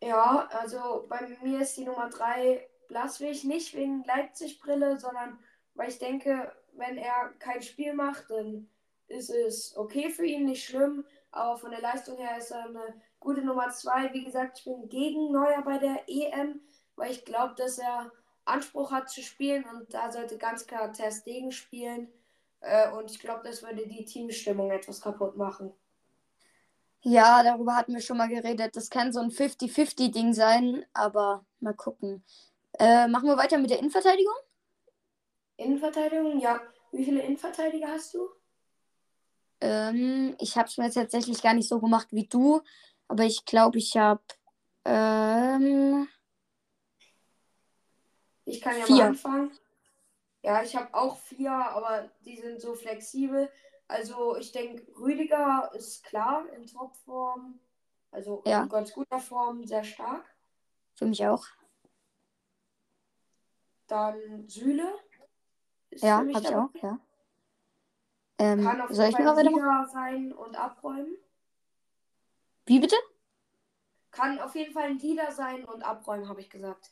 Ja, 0.04 0.48
also 0.52 1.08
bei 1.10 1.36
mir 1.42 1.62
ist 1.62 1.78
die 1.78 1.86
Nummer 1.86 2.10
3 2.10 2.64
Blaswig 2.88 3.44
nicht 3.44 3.76
wegen 3.76 4.04
Leipzig-Brille, 4.04 5.00
sondern 5.00 5.40
weil 5.74 5.90
ich 5.90 5.98
denke, 5.98 6.52
wenn 6.74 6.98
er 6.98 7.34
kein 7.40 7.64
Spiel 7.64 7.96
macht, 7.96 8.30
dann 8.30 8.70
ist 9.08 9.32
es 9.32 9.76
okay 9.76 10.12
für 10.12 10.26
ihn, 10.26 10.46
nicht 10.46 10.64
schlimm. 10.64 11.06
Aber 11.32 11.58
von 11.58 11.72
der 11.72 11.82
Leistung 11.82 12.18
her 12.18 12.38
ist 12.38 12.52
er 12.52 12.66
eine 12.66 13.02
gute 13.20 13.42
Nummer 13.42 13.72
2. 13.72 14.14
Wie 14.14 14.24
gesagt, 14.24 14.60
ich 14.60 14.66
bin 14.66 14.90
gegen 14.90 15.32
Neuer 15.32 15.64
bei 15.64 15.80
der 15.80 16.04
EM, 16.08 16.62
weil 16.96 17.10
ich 17.10 17.26
glaube, 17.26 17.56
dass 17.56 17.80
er 17.80 18.12
Anspruch 18.46 18.92
hat 18.92 19.10
zu 19.10 19.24
spielen 19.24 19.66
und 19.66 19.92
da 19.92 20.12
sollte 20.12 20.38
ganz 20.38 20.68
klar 20.68 20.94
Ter 20.94 21.12
Stegen 21.12 21.52
spielen. 21.52 22.10
Äh, 22.62 22.92
und 22.92 23.10
ich 23.10 23.20
glaube, 23.20 23.42
das 23.44 23.64
würde 23.64 23.88
die 23.88 24.06
Teamstimmung 24.06 24.72
etwas 24.72 25.02
kaputt 25.02 25.38
machen. 25.38 25.74
Ja, 27.02 27.44
darüber 27.44 27.76
hatten 27.76 27.94
wir 27.94 28.02
schon 28.02 28.18
mal 28.18 28.28
geredet. 28.28 28.76
Das 28.76 28.90
kann 28.90 29.14
so 29.14 29.22
ein 29.22 29.32
50-50-Ding 29.32 30.34
sein, 30.34 30.86
aber 30.94 31.46
mal 31.62 31.74
gucken. 31.74 32.24
Äh, 32.78 33.08
machen 33.08 33.28
wir 33.28 33.38
weiter 33.38 33.58
mit 33.58 33.70
der 33.70 33.80
Innenverteidigung? 33.80 34.34
Innenverteidigung, 35.58 36.40
ja. 36.40 36.62
Wie 36.92 37.06
viele 37.06 37.22
Innenverteidiger 37.22 37.88
hast 37.88 38.14
du? 38.14 38.30
Ähm, 39.62 40.36
ich 40.40 40.58
habe 40.58 40.68
es 40.68 40.78
mir 40.78 40.92
tatsächlich 40.92 41.42
gar 41.42 41.54
nicht 41.54 41.68
so 41.68 41.80
gemacht 41.80 42.08
wie 42.12 42.28
du, 42.28 42.62
aber 43.08 43.24
ich 43.24 43.46
glaube, 43.46 43.78
ich 43.78 43.96
habe. 43.98 44.22
Ähm, 44.86 46.08
ich 48.46 48.62
kann 48.62 48.78
ja 48.78 48.86
vier. 48.86 48.96
mal 48.96 49.08
anfangen. 49.08 49.52
Ja, 50.42 50.64
ich 50.64 50.76
habe 50.76 50.94
auch 50.94 51.18
vier, 51.18 51.52
aber 51.52 52.10
die 52.26 52.38
sind 52.38 52.62
so 52.62 52.74
flexibel. 52.74 53.52
Also 53.88 54.38
ich 54.38 54.52
denke, 54.52 54.86
Rüdiger 54.98 55.72
ist 55.74 56.04
klar 56.04 56.48
in 56.54 56.66
Topform. 56.68 57.60
Also 58.12 58.42
Ja. 58.46 58.64
in 58.64 58.70
ganz 58.70 58.94
guter 58.94 59.20
Form, 59.20 59.66
sehr 59.66 59.84
stark. 59.84 60.26
Für 60.96 61.06
mich 61.06 61.26
auch. 61.26 61.46
Dann 63.88 64.48
Süle. 64.48 64.94
Ist 65.90 66.04
Ja, 66.04 66.20
für 66.20 66.26
mich 66.26 66.36
habe 66.36 66.46
ich 66.46 66.56
auch, 66.56 66.70
ja. 66.84 67.00
Ähm, 68.38 68.64
Kann 68.64 68.82
auf 68.82 68.90
soll 68.92 69.06
jeden 69.06 69.18
ich 69.18 69.26
mal 69.26 69.36
Fall 69.36 69.38
weitermachen? 69.38 69.56
Sieger 69.56 69.88
sein 69.92 70.34
und 70.34 70.56
abräumen. 70.56 71.18
Wie 72.66 72.80
bitte? 72.80 72.96
Kann 74.12 74.40
auf 74.40 74.56
jeden 74.56 74.74
Fall 74.74 74.84
ein 74.86 75.00
Leader 75.00 75.32
sein 75.32 75.66
und 75.66 75.84
abräumen, 75.84 76.30
habe 76.30 76.42
ich 76.42 76.50
gesagt. 76.50 76.92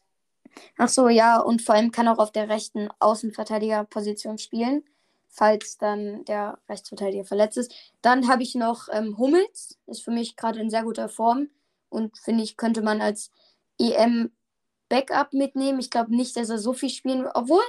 Ach 0.77 0.89
so, 0.89 1.09
ja, 1.09 1.39
und 1.39 1.61
vor 1.61 1.75
allem 1.75 1.91
kann 1.91 2.07
auch 2.07 2.19
auf 2.19 2.31
der 2.31 2.49
rechten 2.49 2.89
Außenverteidigerposition 2.99 4.37
spielen, 4.37 4.83
falls 5.27 5.77
dann 5.77 6.25
der 6.25 6.59
Rechtsverteidiger 6.69 7.25
verletzt 7.25 7.57
ist. 7.57 7.73
Dann 8.01 8.27
habe 8.27 8.43
ich 8.43 8.55
noch 8.55 8.87
ähm, 8.91 9.17
Hummels, 9.17 9.77
ist 9.87 10.03
für 10.03 10.11
mich 10.11 10.35
gerade 10.35 10.59
in 10.59 10.69
sehr 10.69 10.83
guter 10.83 11.09
Form 11.09 11.49
und 11.89 12.17
finde 12.17 12.43
ich, 12.43 12.57
könnte 12.57 12.81
man 12.81 13.01
als 13.01 13.31
EM-Backup 13.79 15.33
mitnehmen. 15.33 15.79
Ich 15.79 15.89
glaube 15.89 16.15
nicht, 16.15 16.35
dass 16.35 16.49
er 16.49 16.57
so 16.57 16.73
viel 16.73 16.89
spielen 16.89 17.23
wird, 17.23 17.35
obwohl, 17.35 17.63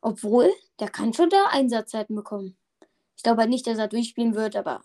obwohl, 0.00 0.50
der 0.78 0.88
kann 0.88 1.12
schon 1.12 1.30
da 1.30 1.46
Einsatzzeiten 1.50 2.16
bekommen. 2.16 2.56
Ich 3.16 3.22
glaube 3.22 3.42
halt 3.42 3.50
nicht, 3.50 3.66
dass 3.66 3.78
er 3.78 3.88
durchspielen 3.88 4.34
wird, 4.34 4.56
aber 4.56 4.82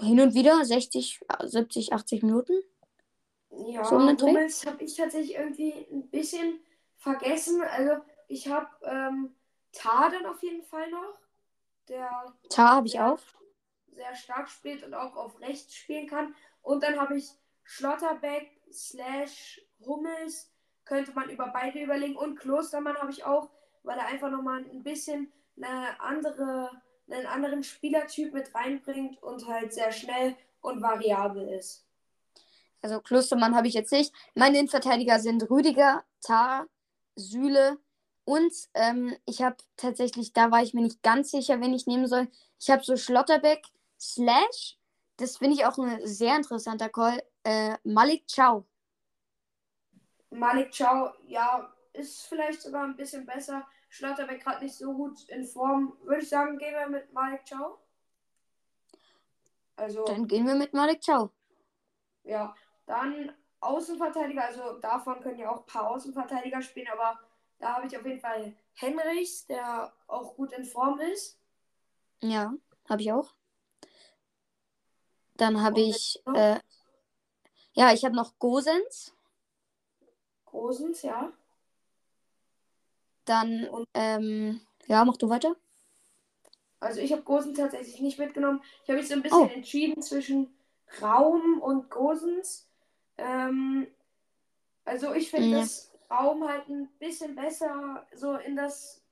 hin 0.00 0.20
und 0.20 0.34
wieder 0.34 0.64
60, 0.64 1.20
70, 1.42 1.92
80 1.92 2.22
Minuten. 2.22 2.52
Ja, 3.56 3.84
So 3.84 3.98
Dreh? 3.98 4.16
Hummels 4.30 4.66
habe 4.66 4.84
ich 4.84 4.96
tatsächlich 4.96 5.36
irgendwie 5.36 5.72
ein 5.90 6.08
bisschen 6.10 6.60
vergessen. 6.96 7.62
Also 7.62 8.02
ich 8.28 8.48
habe 8.48 8.68
ähm, 8.82 9.34
Tar 9.72 10.10
dann 10.10 10.26
auf 10.26 10.42
jeden 10.42 10.62
Fall 10.62 10.90
noch, 10.90 11.18
der 11.88 12.08
Tar 12.48 12.76
habe 12.76 12.86
ich 12.86 12.98
auch. 13.00 13.18
sehr 13.92 14.14
stark 14.14 14.48
spielt 14.50 14.82
und 14.84 14.94
auch 14.94 15.16
auf 15.16 15.40
rechts 15.40 15.74
spielen 15.74 16.06
kann. 16.08 16.34
Und 16.62 16.82
dann 16.82 16.98
habe 17.00 17.16
ich 17.16 17.30
Schlotterbeck 17.64 18.60
slash 18.72 19.60
Hummels, 19.84 20.52
könnte 20.84 21.12
man 21.12 21.30
über 21.30 21.48
beide 21.48 21.80
überlegen. 21.80 22.16
Und 22.16 22.38
Klostermann 22.38 22.96
habe 22.98 23.10
ich 23.10 23.24
auch, 23.24 23.50
weil 23.82 23.98
er 23.98 24.06
einfach 24.06 24.30
nochmal 24.30 24.58
ein 24.64 24.82
bisschen 24.82 25.32
eine 25.56 26.00
andere, 26.00 26.70
einen 27.08 27.26
anderen 27.26 27.62
Spielertyp 27.62 28.32
mit 28.32 28.54
reinbringt 28.54 29.22
und 29.22 29.46
halt 29.46 29.72
sehr 29.72 29.92
schnell 29.92 30.36
und 30.60 30.82
variabel 30.82 31.48
ist. 31.48 31.83
Also 32.84 33.00
Klostermann 33.00 33.56
habe 33.56 33.66
ich 33.66 33.72
jetzt 33.72 33.92
nicht. 33.92 34.12
Meine 34.34 34.58
Innenverteidiger 34.58 35.18
sind 35.18 35.48
Rüdiger, 35.48 36.04
Tar, 36.20 36.66
Süle 37.16 37.78
und 38.26 38.52
ähm, 38.74 39.16
ich 39.24 39.40
habe 39.40 39.56
tatsächlich, 39.78 40.34
da 40.34 40.50
war 40.50 40.62
ich 40.62 40.74
mir 40.74 40.82
nicht 40.82 41.02
ganz 41.02 41.30
sicher, 41.30 41.62
wen 41.62 41.72
ich 41.72 41.86
nehmen 41.86 42.06
soll. 42.06 42.28
Ich 42.60 42.68
habe 42.68 42.84
so 42.84 42.98
Schlotterbeck, 42.98 43.64
Slash, 43.98 44.76
das 45.16 45.38
finde 45.38 45.54
ich 45.54 45.64
auch 45.64 45.78
ein 45.78 46.06
sehr 46.06 46.36
interessanter 46.36 46.90
Call, 46.90 47.22
äh, 47.44 47.78
Malik 47.84 48.26
Chow. 48.30 48.66
Malik 50.28 50.76
Chow, 50.76 51.14
ja, 51.26 51.72
ist 51.94 52.26
vielleicht 52.26 52.60
sogar 52.60 52.84
ein 52.84 52.96
bisschen 52.96 53.24
besser. 53.24 53.66
Schlotterbeck 53.88 54.44
gerade 54.44 54.62
nicht 54.62 54.76
so 54.76 54.92
gut 54.92 55.26
in 55.30 55.46
Form. 55.46 55.96
Würde 56.02 56.20
ich 56.20 56.28
sagen, 56.28 56.58
gehen 56.58 56.74
wir 56.74 56.86
mit 56.86 57.10
Malik 57.14 57.48
Chow. 57.48 57.78
Also, 59.74 60.04
Dann 60.04 60.28
gehen 60.28 60.46
wir 60.46 60.54
mit 60.54 60.74
Malik 60.74 61.00
Chow. 61.02 61.30
ja, 62.24 62.54
dann 62.86 63.32
Außenverteidiger. 63.60 64.44
Also, 64.44 64.78
davon 64.78 65.20
können 65.20 65.38
ja 65.38 65.50
auch 65.50 65.60
ein 65.60 65.66
paar 65.66 65.90
Außenverteidiger 65.90 66.60
spielen, 66.62 66.88
aber 66.92 67.18
da 67.58 67.76
habe 67.76 67.86
ich 67.86 67.96
auf 67.96 68.04
jeden 68.04 68.20
Fall 68.20 68.54
Henrichs, 68.74 69.46
der 69.46 69.92
auch 70.06 70.34
gut 70.36 70.52
in 70.52 70.64
Form 70.64 70.98
ist. 71.00 71.38
Ja, 72.20 72.52
habe 72.88 73.02
ich 73.02 73.12
auch. 73.12 73.34
Dann 75.36 75.60
habe 75.62 75.80
ich, 75.80 76.22
äh, 76.34 76.58
ja, 77.72 77.92
ich 77.92 78.04
habe 78.04 78.14
noch 78.14 78.38
Gosens. 78.38 79.12
Großens, 80.46 81.02
ja. 81.02 81.32
Dann, 83.24 83.66
Und- 83.68 83.88
ähm, 83.94 84.60
ja, 84.86 85.04
mach 85.04 85.16
du 85.16 85.28
weiter. 85.28 85.56
Also, 86.80 87.00
ich 87.00 87.12
habe 87.12 87.22
Gosens 87.22 87.56
tatsächlich 87.58 88.00
nicht 88.00 88.18
mitgenommen. 88.18 88.62
Ich 88.82 88.88
habe 88.90 88.98
mich 88.98 89.08
so 89.08 89.14
ein 89.14 89.22
bisschen 89.22 89.38
Oh. 89.40 89.46
entschieden 89.52 90.02
zwischen 90.02 90.54
Raum 91.00 91.60
und 91.62 91.90
Gosens. 91.90 92.68
Ähm, 93.18 93.86
also, 94.84 95.12
ich 95.14 95.30
finde 95.30 95.48
Ja. 95.48 95.60
das 95.60 95.92
Raum 96.10 96.46
halt 96.46 96.68
ein 96.68 96.88
bisschen 96.98 97.34
besser 97.34 98.06
so 98.14 98.34
in 98.36 98.56
das 98.56 99.02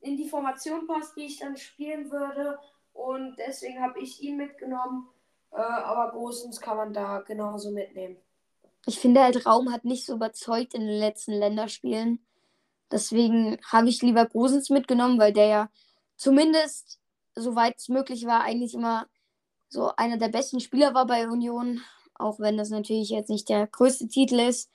in 0.00 0.16
die 0.16 0.28
Formation 0.28 0.86
passt, 0.86 1.16
die 1.16 1.26
ich 1.26 1.38
dann 1.38 1.56
spielen 1.56 2.10
würde. 2.10 2.58
Und 2.92 3.36
deswegen 3.36 3.80
habe 3.82 4.00
ich 4.00 4.22
ihn 4.22 4.36
mitgenommen. 4.36 5.08
Äh, 5.52 5.56
aber 5.56 6.12
Gosens 6.12 6.60
kann 6.60 6.76
man 6.76 6.92
da 6.92 7.20
genauso 7.20 7.70
mitnehmen. 7.70 8.16
Ich 8.86 8.98
finde 8.98 9.22
halt, 9.22 9.44
Raum 9.46 9.70
hat 9.72 9.84
nicht 9.84 10.06
so 10.06 10.14
überzeugt 10.14 10.74
in 10.74 10.86
den 10.86 10.98
letzten 10.98 11.32
Länderspielen. 11.32 12.24
Deswegen 12.90 13.58
habe 13.70 13.88
ich 13.88 14.00
lieber 14.02 14.26
Gosens 14.26 14.70
mitgenommen, 14.70 15.18
weil 15.18 15.32
der 15.32 15.46
ja 15.46 15.70
zumindest, 16.16 16.98
soweit 17.34 17.78
es 17.78 17.88
möglich 17.88 18.26
war, 18.26 18.42
eigentlich 18.42 18.74
immer 18.74 19.06
so 19.68 19.92
einer 19.96 20.16
der 20.16 20.28
besten 20.28 20.60
Spieler 20.60 20.94
war 20.94 21.06
bei 21.06 21.28
Union. 21.28 21.82
Auch 22.20 22.40
wenn 22.40 22.56
das 22.56 22.70
natürlich 22.70 23.10
jetzt 23.10 23.30
nicht 23.30 23.48
der 23.48 23.66
größte 23.66 24.08
Titel 24.08 24.40
ist. 24.40 24.70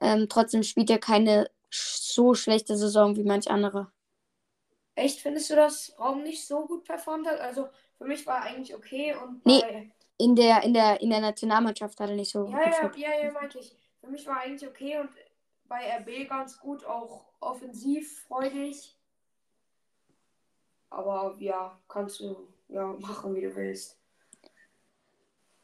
Ähm, 0.00 0.28
trotzdem 0.28 0.62
spielt 0.62 0.90
er 0.90 0.98
keine 0.98 1.50
so 1.70 2.34
schlechte 2.34 2.76
Saison 2.76 3.16
wie 3.16 3.24
manch 3.24 3.50
andere. 3.50 3.92
Echt, 4.94 5.20
findest 5.20 5.50
du, 5.50 5.56
dass 5.56 5.94
Raum 5.98 6.22
nicht 6.22 6.46
so 6.46 6.66
gut 6.66 6.84
performt 6.84 7.26
hat? 7.28 7.40
Also 7.40 7.68
für 7.98 8.04
mich 8.04 8.26
war 8.26 8.38
er 8.38 8.42
eigentlich 8.44 8.74
okay 8.74 9.14
und 9.14 9.42
Nee. 9.44 9.60
bei, 9.60 9.90
In 10.18 10.34
der, 10.36 10.62
in 10.62 10.72
der, 10.74 11.00
in 11.00 11.10
der 11.10 11.20
Nationalmannschaft 11.20 12.00
hat 12.00 12.10
er 12.10 12.16
nicht 12.16 12.30
so 12.32 12.46
ja, 12.46 12.70
ja, 12.70 12.70
geführt. 12.70 12.96
ja, 12.96 13.10
ja, 13.24 13.32
meinte 13.32 13.58
ich. 13.58 13.76
Für 14.00 14.08
mich 14.08 14.26
war 14.26 14.36
er 14.36 14.42
eigentlich 14.42 14.68
okay 14.68 14.98
und 14.98 15.10
bei 15.64 15.80
RB 15.98 16.28
ganz 16.28 16.58
gut, 16.58 16.84
auch 16.84 17.24
offensiv 17.40 18.22
freudig. 18.26 18.96
Aber 20.90 21.36
ja, 21.38 21.78
kannst 21.88 22.18
du 22.20 22.48
ja 22.68 22.86
machen, 22.86 23.34
wie 23.36 23.42
du 23.42 23.54
willst. 23.54 23.98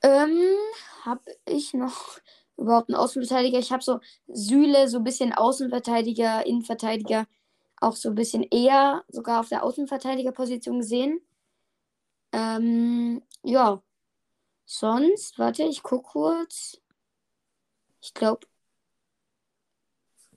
Ähm, 0.02 0.56
habe 1.04 1.22
ich 1.46 1.74
noch 1.74 2.18
überhaupt 2.56 2.88
einen 2.88 2.96
Außenverteidiger? 2.96 3.58
Ich 3.58 3.72
habe 3.72 3.82
so 3.82 4.00
Süle, 4.28 4.88
so 4.88 4.98
ein 4.98 5.04
bisschen 5.04 5.32
Außenverteidiger, 5.32 6.46
Innenverteidiger, 6.46 7.26
auch 7.80 7.96
so 7.96 8.10
ein 8.10 8.14
bisschen 8.14 8.44
eher 8.44 9.04
sogar 9.08 9.40
auf 9.40 9.48
der 9.48 9.64
Außenverteidigerposition 9.64 10.78
gesehen. 10.78 11.20
Ähm, 12.32 13.22
ja. 13.42 13.82
Sonst, 14.64 15.38
warte, 15.38 15.64
ich 15.64 15.82
guck 15.82 16.04
kurz. 16.04 16.80
Ich 18.00 18.14
glaube, 18.14 18.46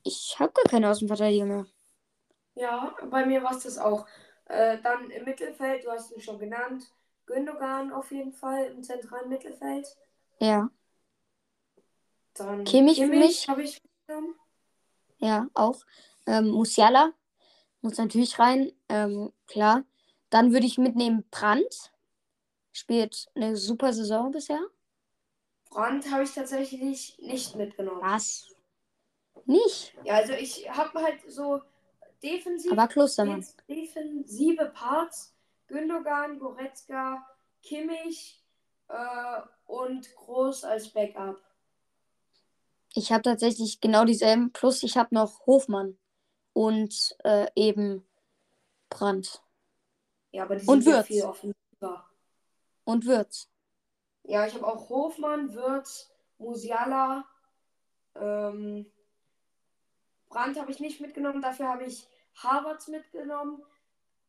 ich 0.04 0.36
habe 0.40 0.54
gar 0.54 0.66
keine 0.66 0.90
Außenverteidiger 0.90 1.46
mehr. 1.46 1.66
Ja, 2.56 2.96
bei 3.10 3.26
mir 3.26 3.44
war 3.44 3.52
es 3.52 3.64
das 3.64 3.78
auch. 3.78 4.06
Äh, 4.46 4.78
dann 4.82 5.10
im 5.10 5.26
Mittelfeld, 5.26 5.84
du 5.84 5.92
hast 5.92 6.12
ihn 6.12 6.22
schon 6.22 6.38
genannt, 6.38 6.92
Gündogan 7.26 7.92
auf 7.92 8.12
jeden 8.12 8.34
Fall 8.34 8.66
im 8.66 8.84
zentralen 8.84 9.30
Mittelfeld. 9.30 9.88
Ja, 10.40 10.70
Dann 12.36 12.64
Kimmich 12.66 13.00
für 13.00 13.08
mich. 13.08 13.48
habe 13.48 13.64
ich 13.64 13.82
mitgenommen. 13.84 14.36
ja, 15.20 15.48
auch. 15.54 15.84
Ähm, 16.28 16.50
Musiala 16.50 17.14
muss 17.82 17.98
natürlich 17.98 18.38
rein, 18.40 18.72
ähm, 18.90 19.32
klar. 19.48 19.84
Dann 20.30 20.52
würde 20.52 20.66
ich 20.66 20.78
mitnehmen 20.78 21.24
Brandt. 21.32 21.92
spielt 22.74 23.28
eine 23.36 23.56
super 23.56 23.94
Saison 23.94 24.32
bisher. 24.32 24.60
Brandt 25.70 26.12
habe 26.12 26.24
ich 26.24 26.34
tatsächlich 26.34 27.18
nicht 27.20 27.56
mitgenommen. 27.56 28.02
Was? 28.02 28.50
Nicht? 29.46 29.94
Ja, 30.04 30.16
also 30.16 30.34
ich 30.34 30.70
habe 30.70 31.02
halt 31.02 31.20
so 31.32 31.62
defensiv, 32.24 32.72
Aber 32.72 32.88
Klostermann. 32.88 33.46
defensive 33.70 34.72
Parts. 34.74 35.35
Gündogan, 35.68 36.40
Goretzka, 36.40 37.26
Kimmich 37.62 38.44
äh, 38.88 39.42
und 39.66 40.16
Groß 40.16 40.64
als 40.64 40.90
Backup. 40.90 41.42
Ich 42.94 43.12
habe 43.12 43.24
tatsächlich 43.24 43.82
genau 43.82 44.06
dieselben. 44.06 44.52
Plus 44.54 44.84
ich 44.84 44.98
habe 44.98 45.14
noch 45.14 45.46
Hofmann 45.46 45.98
und 46.54 47.16
äh, 47.24 47.48
eben 47.56 48.08
Brandt. 48.90 49.44
Ja, 50.32 50.44
aber 50.44 50.56
die 50.56 50.66
sind 50.66 51.06
viel 51.06 51.24
offensiver. 51.24 52.10
Und 52.86 53.06
Würz. 53.06 53.50
Ja, 54.24 54.46
ich 54.46 54.54
habe 54.54 54.68
auch 54.68 54.90
Hofmann, 54.90 55.54
Würz, 55.54 56.10
Musiala, 56.38 57.26
ähm, 58.16 58.86
Brandt 60.30 60.60
habe 60.60 60.72
ich 60.72 60.80
nicht 60.80 61.02
mitgenommen, 61.02 61.42
dafür 61.42 61.68
habe 61.68 61.86
ich 61.86 62.08
Havertz 62.36 62.88
mitgenommen. 62.88 63.64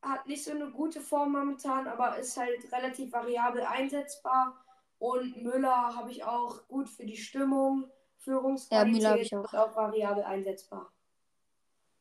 Hat 0.08 0.26
nicht 0.26 0.44
so 0.44 0.52
eine 0.52 0.70
gute 0.70 1.00
Form 1.00 1.32
momentan, 1.32 1.88
aber 1.88 2.16
ist 2.16 2.36
halt 2.36 2.70
relativ 2.72 3.12
variabel 3.12 3.62
einsetzbar. 3.62 4.56
Und 4.98 5.42
Müller 5.42 5.94
habe 5.96 6.10
ich 6.10 6.24
auch 6.24 6.66
gut 6.68 6.88
für 6.88 7.04
die 7.04 7.16
Stimmung, 7.16 7.90
Führungsqualität 8.18 9.02
Ja, 9.02 9.16
ich 9.16 9.36
auch. 9.36 9.52
auch 9.52 9.76
variabel 9.76 10.24
einsetzbar. 10.24 10.92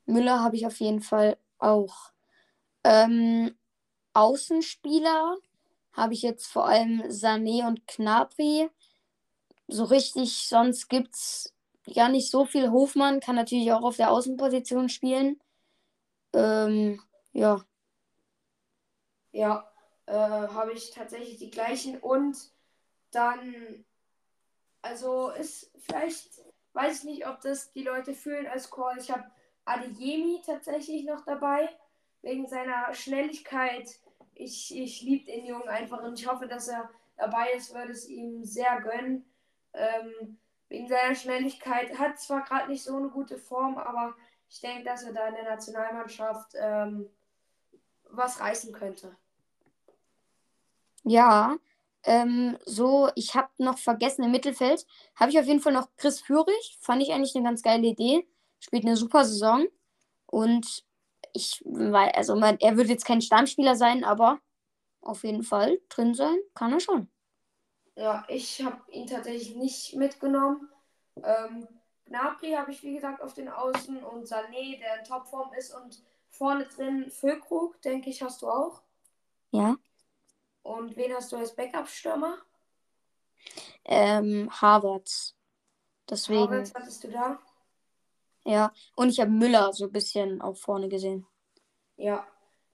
Müller 0.05 0.41
habe 0.41 0.55
ich 0.55 0.65
auf 0.67 0.79
jeden 0.79 1.01
Fall 1.01 1.37
auch. 1.57 2.11
Ähm, 2.83 3.55
Außenspieler 4.13 5.37
habe 5.93 6.13
ich 6.13 6.21
jetzt 6.21 6.45
vor 6.47 6.67
allem 6.67 7.01
Sané 7.03 7.67
und 7.67 7.87
Gnabry. 7.87 8.69
So 9.67 9.85
richtig, 9.85 10.47
sonst 10.47 10.89
gibt 10.89 11.15
es 11.15 11.53
ja 11.87 12.07
nicht 12.07 12.29
so 12.29 12.45
viel. 12.45 12.71
Hofmann 12.71 13.19
kann 13.19 13.35
natürlich 13.35 13.71
auch 13.71 13.83
auf 13.83 13.97
der 13.97 14.11
Außenposition 14.11 14.89
spielen. 14.89 15.39
Ähm, 16.33 17.01
ja, 17.33 17.63
Ja, 19.35 19.69
äh, 20.05 20.13
habe 20.13 20.71
ich 20.71 20.91
tatsächlich 20.91 21.37
die 21.37 21.51
gleichen. 21.51 21.99
Und 21.99 22.37
dann, 23.11 23.83
also 24.81 25.29
ist 25.31 25.71
vielleicht, 25.77 26.41
weiß 26.71 26.99
ich 26.99 27.03
nicht, 27.03 27.27
ob 27.27 27.41
das 27.41 27.73
die 27.73 27.83
Leute 27.83 28.13
fühlen 28.13 28.47
als 28.47 28.71
Call. 28.71 28.97
Ich 28.97 29.11
habe 29.11 29.29
Adeyemi 29.65 30.41
tatsächlich 30.45 31.03
noch 31.03 31.25
dabei, 31.25 31.67
wegen 32.21 32.47
seiner 32.47 32.93
Schnelligkeit. 32.93 33.99
Ich, 34.35 34.73
ich 34.73 35.01
liebe 35.01 35.25
den 35.25 35.45
Jungen 35.45 35.67
einfach 35.67 36.01
und 36.01 36.17
ich 36.17 36.27
hoffe, 36.27 36.47
dass 36.47 36.69
er 36.69 36.89
dabei 37.17 37.51
ist, 37.57 37.73
würde 37.73 37.91
es 37.91 38.07
ihm 38.07 38.45
sehr 38.45 38.79
gönnen. 38.79 39.25
Ähm, 39.73 40.37
wegen 40.69 40.87
seiner 40.87 41.15
Schnelligkeit 41.15 41.99
hat 41.99 42.19
zwar 42.21 42.45
gerade 42.45 42.71
nicht 42.71 42.85
so 42.85 42.95
eine 42.95 43.09
gute 43.09 43.37
Form, 43.37 43.77
aber 43.77 44.15
ich 44.49 44.61
denke, 44.61 44.85
dass 44.85 45.03
er 45.03 45.11
da 45.11 45.27
in 45.27 45.35
der 45.35 45.43
Nationalmannschaft 45.43 46.53
ähm, 46.55 47.09
was 48.11 48.39
reißen 48.39 48.71
könnte. 48.71 49.17
Ja. 51.05 51.57
Ähm, 52.03 52.57
so, 52.65 53.09
ich 53.15 53.35
habe 53.35 53.49
noch 53.57 53.79
vergessen, 53.79 54.23
im 54.23 54.31
Mittelfeld 54.31 54.85
habe 55.15 55.31
ich 55.31 55.39
auf 55.39 55.45
jeden 55.45 55.59
Fall 55.59 55.73
noch 55.73 55.89
Chris 55.97 56.21
Führig. 56.21 56.77
Fand 56.81 57.01
ich 57.01 57.11
eigentlich 57.11 57.35
eine 57.35 57.45
ganz 57.45 57.63
geile 57.63 57.87
Idee. 57.87 58.27
Spielt 58.59 58.85
eine 58.85 58.97
super 58.97 59.25
Saison. 59.25 59.65
Und 60.27 60.83
ich, 61.33 61.63
weil, 61.65 62.09
also 62.09 62.35
man, 62.35 62.57
er 62.59 62.77
wird 62.77 62.89
jetzt 62.89 63.05
kein 63.05 63.21
Stammspieler 63.21 63.75
sein, 63.75 64.03
aber 64.03 64.39
auf 65.01 65.23
jeden 65.23 65.43
Fall 65.43 65.79
drin 65.89 66.13
sein 66.13 66.37
kann 66.53 66.73
er 66.73 66.79
schon. 66.79 67.09
Ja, 67.95 68.25
ich 68.27 68.63
habe 68.63 68.79
ihn 68.91 69.07
tatsächlich 69.07 69.55
nicht 69.55 69.95
mitgenommen. 69.95 70.69
Ähm, 71.23 71.67
Gnabry 72.05 72.51
habe 72.51 72.71
ich, 72.71 72.83
wie 72.83 72.93
gesagt, 72.93 73.21
auf 73.21 73.33
den 73.33 73.49
Außen 73.49 74.03
und 74.03 74.27
Sané, 74.27 74.77
der 74.79 74.99
in 74.99 75.05
Topform 75.05 75.53
ist 75.53 75.73
und 75.73 76.03
vorne 76.29 76.65
drin 76.65 77.09
Füllkrug, 77.09 77.81
denke 77.81 78.09
ich, 78.09 78.21
hast 78.21 78.41
du 78.41 78.49
auch. 78.49 78.81
Ja. 79.51 79.75
Und 80.65 80.97
wen 80.97 81.13
hast 81.13 81.31
du 81.31 81.37
als 81.37 81.55
Backup-Stürmer? 81.55 82.39
Ähm, 83.85 84.49
Harvards. 84.49 85.35
Deswegen, 86.09 86.41
Havertz 86.41 86.73
hattest 86.73 87.03
du 87.03 87.07
da? 87.09 87.39
ja. 88.45 88.73
Und 88.95 89.09
ich 89.09 89.19
habe 89.19 89.29
Müller 89.29 89.73
so 89.73 89.85
ein 89.85 89.91
bisschen 89.91 90.41
auch 90.41 90.57
vorne 90.57 90.89
gesehen. 90.89 91.27
Ja. 91.97 92.25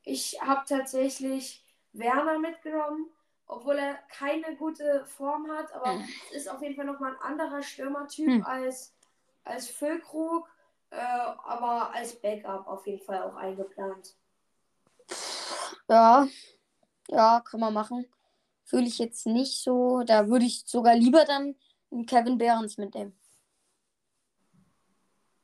Ich 0.03 0.41
habe 0.41 0.61
tatsächlich 0.67 1.65
Werner 1.91 2.39
mitgenommen, 2.39 3.09
obwohl 3.45 3.77
er 3.77 3.95
keine 4.09 4.55
gute 4.55 5.05
Form 5.05 5.51
hat, 5.51 5.73
aber 5.73 5.99
es 6.29 6.37
ist 6.37 6.49
auf 6.49 6.61
jeden 6.61 6.75
Fall 6.75 6.85
nochmal 6.85 7.11
ein 7.11 7.21
anderer 7.21 7.61
Stürmertyp 7.61 8.27
Hm. 8.27 8.45
als, 8.45 8.95
als 9.43 9.69
Füllkrug, 9.69 10.49
äh, 10.91 10.95
aber 10.95 11.93
als 11.93 12.15
Backup 12.15 12.67
auf 12.67 12.87
jeden 12.87 13.03
Fall 13.03 13.21
auch 13.21 13.35
eingeplant. 13.35 14.15
Ja, 15.89 16.25
ja, 17.11 17.41
kann 17.41 17.59
man 17.59 17.73
machen. 17.73 18.05
Fühle 18.65 18.87
ich 18.87 18.99
jetzt 18.99 19.27
nicht 19.27 19.61
so. 19.63 20.03
Da 20.05 20.27
würde 20.29 20.45
ich 20.45 20.63
sogar 20.65 20.95
lieber 20.95 21.25
dann 21.25 21.55
einen 21.91 22.05
Kevin 22.07 22.37
Behrens 22.39 22.77
mitnehmen. 22.77 23.15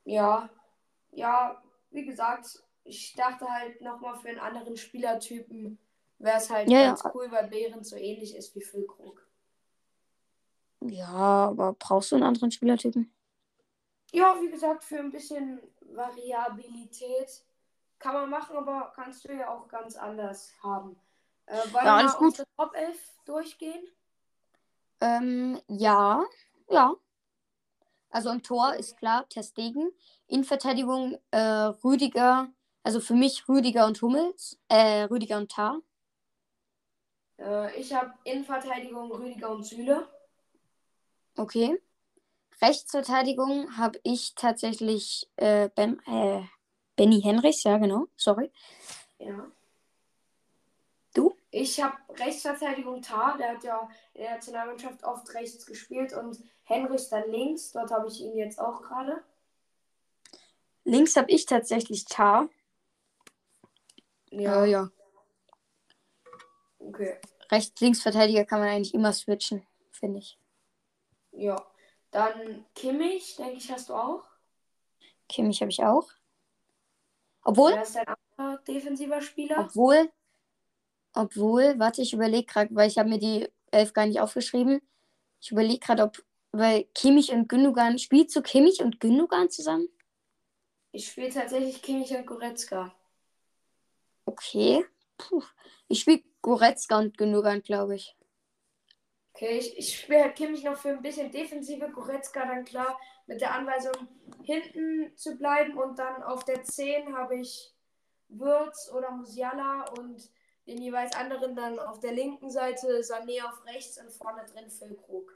Ja, 0.04 0.50
ja, 1.12 1.62
wie 1.90 2.04
gesagt, 2.04 2.62
ich 2.84 3.14
dachte 3.14 3.46
halt 3.48 3.80
nochmal 3.82 4.16
für 4.16 4.28
einen 4.28 4.40
anderen 4.40 4.76
Spielertypen 4.76 5.78
wäre 6.18 6.38
es 6.38 6.50
halt 6.50 6.68
Ja, 6.68 6.80
ganz 6.80 7.04
ja. 7.04 7.14
cool, 7.14 7.30
weil 7.30 7.48
Behrens 7.48 7.90
so 7.90 7.96
ähnlich 7.96 8.36
ist 8.36 8.54
wie 8.56 8.62
Füllkrug. 8.62 9.26
Ja, 10.80 11.06
aber 11.48 11.74
brauchst 11.74 12.10
du 12.12 12.16
einen 12.16 12.24
anderen 12.24 12.50
Spielertypen? 12.50 13.12
Ja, 14.12 14.36
wie 14.40 14.50
gesagt, 14.50 14.84
für 14.84 14.98
ein 14.98 15.10
bisschen 15.10 15.60
Variabilität 15.80 17.44
kann 17.98 18.14
man 18.14 18.30
machen, 18.30 18.56
aber 18.56 18.92
kannst 18.94 19.24
du 19.28 19.32
ja 19.34 19.48
auch 19.50 19.68
ganz 19.68 19.96
anders 19.96 20.52
haben. 20.62 20.96
Äh, 21.48 21.72
wollen 21.72 21.72
Ja, 21.72 21.84
wir 21.84 21.92
alles 21.94 22.12
mal 22.12 22.18
gut. 22.18 22.28
unsere 22.28 22.48
Top 22.56 22.74
11 22.74 22.98
durchgehen? 23.24 23.88
Ähm, 25.00 25.60
ja, 25.68 26.24
ja. 26.70 26.94
Also 28.10 28.30
im 28.30 28.42
Tor 28.42 28.74
ist 28.74 28.96
klar, 28.98 29.28
Testegen. 29.28 29.90
In 30.26 30.44
Verteidigung 30.44 31.18
äh, 31.30 31.38
Rüdiger, 31.38 32.48
also 32.82 33.00
für 33.00 33.14
mich 33.14 33.48
Rüdiger 33.48 33.86
und 33.86 34.00
Hummels, 34.02 34.58
äh, 34.68 35.02
Rüdiger 35.04 35.38
und 35.38 35.50
Tar. 35.50 35.80
Äh, 37.38 37.78
ich 37.80 37.94
habe 37.94 38.12
Innenverteidigung 38.24 39.10
Rüdiger 39.12 39.50
und 39.50 39.64
Süle. 39.64 40.08
Okay. 41.36 41.80
Rechtsverteidigung 42.60 43.76
habe 43.76 44.00
ich 44.02 44.34
tatsächlich 44.34 45.30
äh, 45.36 45.68
ben, 45.74 46.00
äh, 46.06 46.42
Benny 46.96 47.22
Henrichs, 47.22 47.62
ja 47.62 47.78
genau, 47.78 48.06
sorry. 48.16 48.50
Ja. 49.18 49.50
Ich 51.60 51.82
habe 51.82 51.96
Rechtsverteidigung 52.10 53.02
Tar, 53.02 53.36
der 53.36 53.50
hat 53.56 53.64
ja 53.64 53.88
in 54.14 54.22
der 54.22 54.34
Nationalmannschaft 54.34 55.02
oft 55.02 55.34
rechts 55.34 55.66
gespielt 55.66 56.12
und 56.12 56.38
Henrichs 56.62 57.08
dann 57.08 57.28
links. 57.30 57.72
Dort 57.72 57.90
habe 57.90 58.06
ich 58.06 58.20
ihn 58.20 58.36
jetzt 58.36 58.60
auch 58.60 58.80
gerade. 58.82 59.24
Links 60.84 61.16
habe 61.16 61.30
ich 61.32 61.46
tatsächlich 61.46 62.04
Tar. 62.04 62.48
Ja, 64.30 64.64
Äh, 64.64 64.70
ja. 64.70 64.90
okay. 66.78 67.18
Rechts-Links-Verteidiger 67.50 68.44
kann 68.44 68.60
man 68.60 68.68
eigentlich 68.68 68.94
immer 68.94 69.12
switchen, 69.12 69.66
finde 69.90 70.20
ich. 70.20 70.38
Ja. 71.32 71.56
Dann 72.12 72.64
Kimmich, 72.74 73.36
denke 73.36 73.54
ich, 73.56 73.70
hast 73.72 73.88
du 73.88 73.94
auch. 73.94 74.22
Kimmich 75.28 75.60
habe 75.60 75.70
ich 75.72 75.82
auch. 75.82 76.08
Obwohl, 77.42 77.72
Wer 77.72 77.82
ist 77.82 77.96
dein 77.96 78.06
anderer 78.36 78.58
defensiver 78.62 79.20
Spieler? 79.20 79.58
obwohl, 79.58 80.10
obwohl, 81.18 81.80
warte, 81.80 82.00
ich 82.00 82.12
überlege 82.12 82.46
gerade, 82.46 82.72
weil 82.76 82.88
ich 82.88 82.96
habe 82.96 83.08
mir 83.08 83.18
die 83.18 83.48
elf 83.72 83.92
gar 83.92 84.06
nicht 84.06 84.20
aufgeschrieben. 84.20 84.80
Ich 85.40 85.50
überlege 85.50 85.80
gerade, 85.80 86.04
ob, 86.04 86.24
weil 86.52 86.84
Kimmich 86.94 87.32
und 87.32 87.48
Gündogan, 87.48 87.98
spielst 87.98 88.36
du 88.36 88.40
Kimmich 88.40 88.80
und 88.80 89.00
Gündogan 89.00 89.50
zusammen? 89.50 89.88
Ich 90.92 91.08
spiele 91.08 91.30
tatsächlich 91.30 91.82
Kimmich 91.82 92.12
und 92.12 92.24
Goretzka. 92.24 92.94
Okay. 94.26 94.84
Puh. 95.16 95.42
Ich 95.88 96.00
spiele 96.00 96.22
Goretzka 96.40 96.98
und 97.00 97.18
Gündogan, 97.18 97.62
glaube 97.62 97.96
ich. 97.96 98.16
Okay, 99.32 99.58
ich, 99.58 99.76
ich 99.76 99.98
spiele 99.98 100.22
halt 100.22 100.36
Kimmich 100.36 100.62
noch 100.62 100.76
für 100.76 100.90
ein 100.90 101.02
bisschen 101.02 101.32
defensive 101.32 101.90
Goretzka 101.90 102.46
dann 102.46 102.64
klar 102.64 102.96
mit 103.26 103.40
der 103.40 103.54
Anweisung 103.54 104.06
hinten 104.44 105.16
zu 105.16 105.36
bleiben 105.36 105.76
und 105.76 105.98
dann 105.98 106.22
auf 106.22 106.44
der 106.44 106.62
10 106.62 107.16
habe 107.16 107.40
ich 107.40 107.74
Würz 108.28 108.92
oder 108.94 109.10
Musiala 109.10 109.84
und 109.98 110.30
den 110.68 110.82
jeweils 110.82 111.16
anderen 111.16 111.56
dann 111.56 111.78
auf 111.78 111.98
der 111.98 112.12
linken 112.12 112.50
Seite 112.50 113.00
Sané 113.00 113.42
auf 113.42 113.64
rechts 113.64 113.98
und 113.98 114.12
vorne 114.12 114.44
drin 114.44 114.70
Füllkrug. 114.70 115.32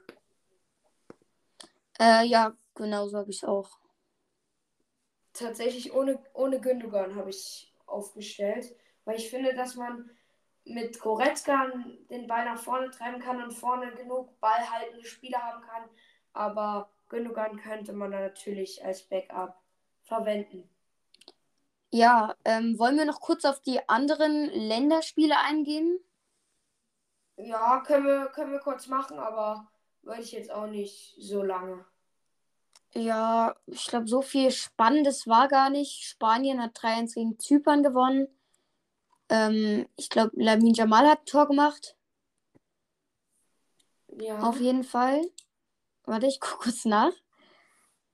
Äh, 1.99 2.25
ja, 2.25 2.55
genau 2.75 3.07
so 3.07 3.17
habe 3.17 3.31
ich 3.31 3.37
es 3.37 3.43
auch. 3.43 3.79
Tatsächlich 5.33 5.91
ohne, 5.93 6.23
ohne 6.33 6.61
Gündogan 6.61 7.15
habe 7.15 7.31
ich 7.31 7.73
aufgestellt, 7.87 8.75
weil 9.05 9.17
ich 9.17 9.29
finde, 9.31 9.55
dass 9.55 9.75
man 9.75 10.11
mit 10.65 10.99
Goretzka 10.99 11.67
den 12.11 12.27
Ball 12.27 12.45
nach 12.45 12.59
vorne 12.59 12.91
treiben 12.91 13.19
kann 13.19 13.43
und 13.43 13.51
vorne 13.51 13.91
genug 13.95 14.39
ballhaltende 14.39 15.03
Spieler 15.03 15.41
haben 15.41 15.63
kann. 15.63 15.89
Aber 16.33 16.91
Gündogan 17.09 17.57
könnte 17.57 17.93
man 17.93 18.11
da 18.11 18.19
natürlich 18.19 18.85
als 18.85 19.01
Backup 19.03 19.59
verwenden. 20.03 20.69
Ja, 21.93 22.35
ähm, 22.43 22.79
wollen 22.79 22.97
wir 22.97 23.05
noch 23.05 23.21
kurz 23.21 23.45
auf 23.45 23.61
die 23.61 23.87
anderen 23.87 24.49
Länderspiele 24.49 25.37
eingehen? 25.37 25.99
Ja, 27.37 27.83
können 27.85 28.07
wir, 28.07 28.25
können 28.33 28.51
wir 28.51 28.57
kurz 28.57 28.87
machen, 28.87 29.19
aber 29.19 29.67
würde 30.01 30.23
ich 30.23 30.31
jetzt 30.31 30.49
auch 30.49 30.65
nicht 30.65 31.15
so 31.19 31.43
lange. 31.43 31.85
Ja, 32.95 33.55
ich 33.67 33.85
glaube, 33.85 34.07
so 34.07 34.23
viel 34.23 34.49
Spannendes 34.49 35.27
war 35.27 35.47
gar 35.47 35.69
nicht. 35.69 36.05
Spanien 36.05 36.63
hat 36.63 36.75
3-1 36.79 37.13
gegen 37.13 37.37
Zypern 37.37 37.83
gewonnen. 37.83 38.27
Ähm, 39.29 39.87
ich 39.95 40.09
glaube, 40.09 40.31
Lamin 40.33 40.73
Jamal 40.73 41.07
hat 41.07 41.19
ein 41.19 41.25
Tor 41.27 41.47
gemacht. 41.47 41.95
Ja. 44.19 44.39
Auf 44.39 44.59
jeden 44.59 44.83
Fall. 44.83 45.21
Warte, 46.05 46.25
ich 46.25 46.39
gucke 46.39 46.63
kurz 46.63 46.85
nach. 46.85 47.13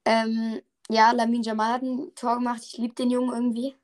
Ähm, 0.03 0.61
ja, 0.89 1.11
Lamin 1.11 1.43
Jamal 1.43 1.73
hat 1.73 1.81
ein 1.83 2.13
Tor 2.15 2.35
gemacht. 2.35 2.61
Ich 2.63 2.77
liebe 2.77 2.95
den 2.95 3.11
Jungen 3.11 3.33
irgendwie. 3.33 3.75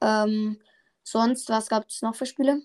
Ähm, 0.00 0.60
sonst, 1.02 1.48
was 1.48 1.68
gab 1.68 1.88
es 1.88 2.02
noch 2.02 2.14
für 2.14 2.26
Spiele? 2.26 2.62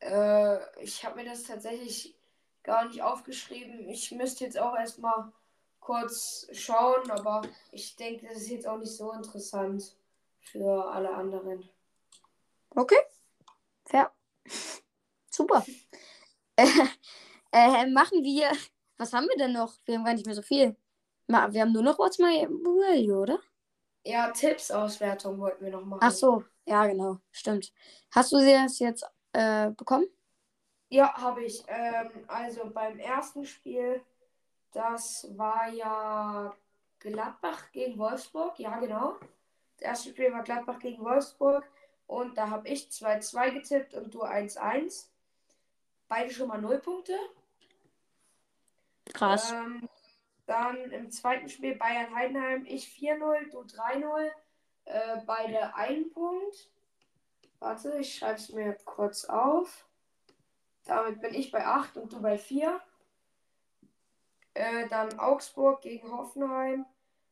Äh, 0.00 0.82
ich 0.82 1.04
habe 1.04 1.16
mir 1.16 1.24
das 1.24 1.42
tatsächlich 1.42 2.14
gar 2.62 2.86
nicht 2.86 3.02
aufgeschrieben. 3.02 3.88
Ich 3.88 4.12
müsste 4.12 4.44
jetzt 4.44 4.58
auch 4.58 4.76
erstmal 4.76 5.32
kurz 5.80 6.46
schauen, 6.52 7.10
aber 7.10 7.42
ich 7.72 7.96
denke, 7.96 8.28
das 8.28 8.38
ist 8.38 8.50
jetzt 8.50 8.68
auch 8.68 8.78
nicht 8.78 8.96
so 8.96 9.12
interessant 9.12 9.96
für 10.40 10.88
alle 10.92 11.12
anderen. 11.12 11.68
Okay. 12.70 12.98
Fair. 13.84 14.12
Super. 15.30 15.64
äh, 16.56 16.66
äh, 17.52 17.86
machen 17.86 18.22
wir. 18.22 18.52
Was 18.98 19.12
haben 19.12 19.26
wir 19.28 19.36
denn 19.36 19.52
noch? 19.52 19.74
Wir 19.84 19.96
haben 19.96 20.04
gar 20.04 20.14
nicht 20.14 20.26
mehr 20.26 20.34
so 20.34 20.42
viel. 20.42 20.76
Wir 21.32 21.62
haben 21.62 21.72
nur 21.72 21.82
noch 21.82 21.98
What's 21.98 22.18
My 22.18 22.46
Value, 22.48 23.16
oder? 23.16 23.38
Ja, 24.04 24.30
Tipps-Auswertung 24.30 25.38
wollten 25.38 25.64
wir 25.64 25.72
noch 25.72 25.84
machen. 25.84 26.00
Ach 26.02 26.10
so, 26.10 26.44
ja, 26.66 26.86
genau. 26.86 27.18
Stimmt. 27.30 27.72
Hast 28.10 28.32
du 28.32 28.38
sie 28.38 28.84
jetzt 28.84 29.04
äh, 29.32 29.70
bekommen? 29.70 30.06
Ja, 30.88 31.14
habe 31.14 31.44
ich. 31.44 31.62
Ähm, 31.68 32.10
also 32.26 32.68
beim 32.68 32.98
ersten 32.98 33.46
Spiel, 33.46 34.02
das 34.72 35.26
war 35.36 35.68
ja 35.68 36.54
Gladbach 36.98 37.72
gegen 37.72 37.98
Wolfsburg. 37.98 38.58
Ja, 38.58 38.78
genau. 38.78 39.16
Das 39.78 39.88
erste 39.88 40.10
Spiel 40.10 40.32
war 40.32 40.42
Gladbach 40.42 40.78
gegen 40.78 41.02
Wolfsburg. 41.02 41.64
Und 42.06 42.36
da 42.36 42.50
habe 42.50 42.68
ich 42.68 42.88
2-2 42.88 43.52
getippt 43.52 43.94
und 43.94 44.12
du 44.12 44.22
1-1. 44.22 45.06
Beide 46.08 46.30
schon 46.30 46.48
mal 46.48 46.60
0 46.60 46.78
Punkte. 46.80 47.16
Krass. 49.14 49.52
Ähm, 49.52 49.88
dann 50.46 50.90
im 50.90 51.10
zweiten 51.10 51.48
Spiel 51.48 51.76
Bayern-Heidenheim, 51.76 52.64
ich 52.66 52.86
4-0, 52.86 53.50
du 53.50 53.60
3-0. 53.60 54.30
Äh, 54.84 55.20
beide 55.26 55.74
ein 55.74 56.10
Punkt. 56.10 56.70
Warte, 57.60 57.96
ich 57.98 58.16
schreibe 58.16 58.38
es 58.38 58.48
mir 58.48 58.74
kurz 58.84 59.24
auf. 59.24 59.86
Damit 60.84 61.20
bin 61.20 61.34
ich 61.34 61.52
bei 61.52 61.64
8 61.64 61.96
und 61.96 62.12
du 62.12 62.20
bei 62.20 62.36
4. 62.36 62.80
Äh, 64.54 64.88
dann 64.88 65.18
Augsburg 65.18 65.80
gegen 65.82 66.10
Hoffenheim 66.10 66.86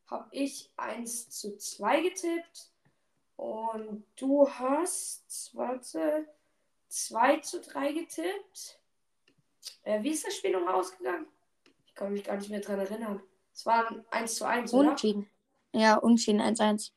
habe 0.07 0.27
ich 0.31 0.71
1 0.77 1.29
zu 1.29 1.57
2 1.57 2.01
getippt. 2.01 2.71
Und 3.35 4.05
du 4.15 4.47
hast, 4.49 5.51
warte, 5.53 6.27
2 6.87 7.39
zu 7.39 7.59
3 7.61 7.91
getippt. 7.93 8.79
Äh, 9.83 10.01
wie 10.03 10.11
ist 10.11 10.25
das 10.25 10.35
Spiel 10.35 10.51
nochmal 10.51 10.75
ausgegangen? 10.75 11.27
Ich 11.91 11.95
kann 11.95 12.13
mich 12.13 12.23
gar 12.23 12.37
nicht 12.37 12.49
mehr 12.49 12.61
dran 12.61 12.79
erinnern. 12.79 13.21
Es 13.53 13.65
war 13.65 13.93
1 14.11 14.35
zu 14.35 14.45
1, 14.45 14.73
oder? 14.73 14.87
Unentschieden. 14.87 15.29
Ja, 15.73 15.97
unentschieden 15.97 16.39
1-1. 16.41 16.93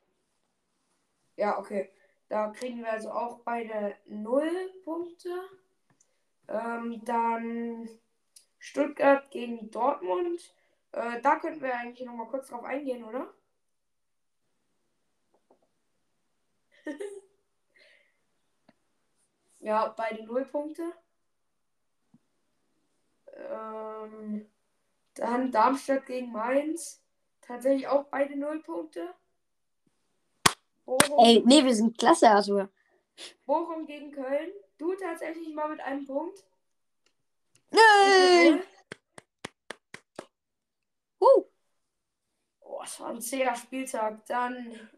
Ja, 1.37 1.59
okay. 1.59 1.90
Da 2.28 2.48
kriegen 2.50 2.78
wir 2.78 2.92
also 2.92 3.11
auch 3.11 3.40
beide 3.40 3.96
0 4.07 4.48
Punkte. 4.85 5.28
Ähm, 6.48 7.04
dann 7.04 7.88
Stuttgart 8.59 9.30
gegen 9.30 9.70
Dortmund. 9.70 10.54
Äh, 10.92 11.20
da 11.20 11.37
könnten 11.37 11.61
wir 11.61 11.76
eigentlich 11.76 12.07
nochmal 12.07 12.28
kurz 12.28 12.48
drauf 12.48 12.62
eingehen, 12.62 13.02
oder? 13.04 13.35
ja, 19.59 19.88
beide 19.88 20.24
0 20.24 20.44
Punkte. 20.46 20.92
Ähm, 23.37 24.46
dann 25.14 25.50
Darmstadt 25.50 26.07
gegen 26.07 26.33
Mainz. 26.33 27.00
Tatsächlich 27.40 27.87
auch 27.88 28.05
beide 28.05 28.37
0 28.37 28.62
Punkte. 28.62 29.14
Bochum, 30.85 31.18
Ey, 31.18 31.42
nee, 31.46 31.64
wir 31.64 31.74
sind 31.74 31.96
klasse, 31.96 32.29
Arthur. 32.29 32.68
Bochum 33.46 33.87
gegen 33.87 34.11
Köln. 34.11 34.50
Du 34.79 34.94
tatsächlich 34.94 35.55
mal 35.55 35.68
mit 35.68 35.81
einem 35.81 36.05
Punkt. 36.05 36.44
Nein! 37.70 38.62
Uh. 41.20 41.44
Oh, 42.61 42.81
es 42.83 43.00
war 43.00 43.11
ein 43.11 43.20
zäher 43.20 43.55
Spieltag. 43.57 44.27
Dann 44.27 44.90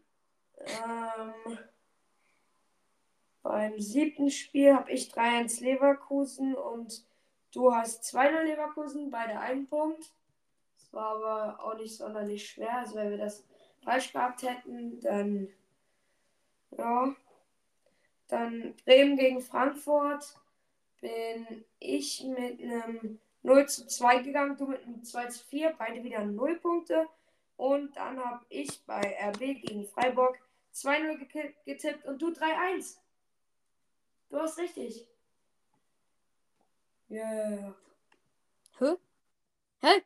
ähm, 0.57 1.57
beim 3.43 3.79
siebten 3.79 4.29
Spiel 4.29 4.73
habe 4.73 4.91
ich 4.91 5.13
3-1 5.13 5.63
Leverkusen 5.63 6.55
und 6.55 7.05
du 7.53 7.73
hast 7.73 8.03
2-0 8.03 8.43
Leverkusen, 8.43 9.09
beide 9.09 9.39
einen 9.39 9.67
Punkt. 9.67 10.11
Das 10.75 10.93
war 10.93 11.15
aber 11.15 11.63
auch 11.63 11.77
nicht 11.77 11.95
sonderlich 11.95 12.49
schwer. 12.49 12.79
Also 12.79 12.95
wenn 12.95 13.09
wir 13.09 13.17
das 13.17 13.43
falsch 13.83 14.11
gehabt 14.11 14.43
hätten, 14.43 14.99
dann 15.01 15.49
ja. 16.71 17.15
Dann 18.27 18.75
Bremen 18.83 19.15
gegen 19.15 19.41
Frankfurt 19.41 20.37
bin 20.99 21.63
ich 21.79 22.23
mit 22.25 22.61
einem 22.61 23.19
0 23.43 23.69
zu 23.69 23.87
2 23.87 24.19
gegangen, 24.19 24.57
du 24.57 24.67
mit 24.67 24.83
einem 24.83 25.03
2 25.03 25.27
zu 25.27 25.45
4, 25.45 25.75
beide 25.77 26.03
wieder 26.03 26.25
0 26.25 26.57
Punkte. 26.57 27.07
Und 27.55 27.95
dann 27.95 28.23
habe 28.23 28.45
ich 28.49 28.85
bei 28.85 29.17
RB 29.29 29.39
gegen 29.39 29.85
Freiburg 29.85 30.37
2-0 30.73 31.55
getippt 31.65 32.05
und 32.05 32.21
du 32.21 32.29
3-1. 32.29 32.97
Du 34.29 34.37
hast 34.37 34.57
richtig. 34.57 35.07
Yeah. 37.09 37.73
Hä? 38.79 38.97
Hä? 39.81 40.03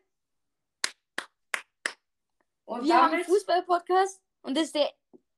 Und 2.66 2.86
wir 2.86 2.96
haben 2.96 3.14
einen 3.14 3.26
Fußball-Podcast 3.26 4.22
und 4.44 4.56
das 4.56 4.66
ist, 4.66 4.76
der, 4.76 4.90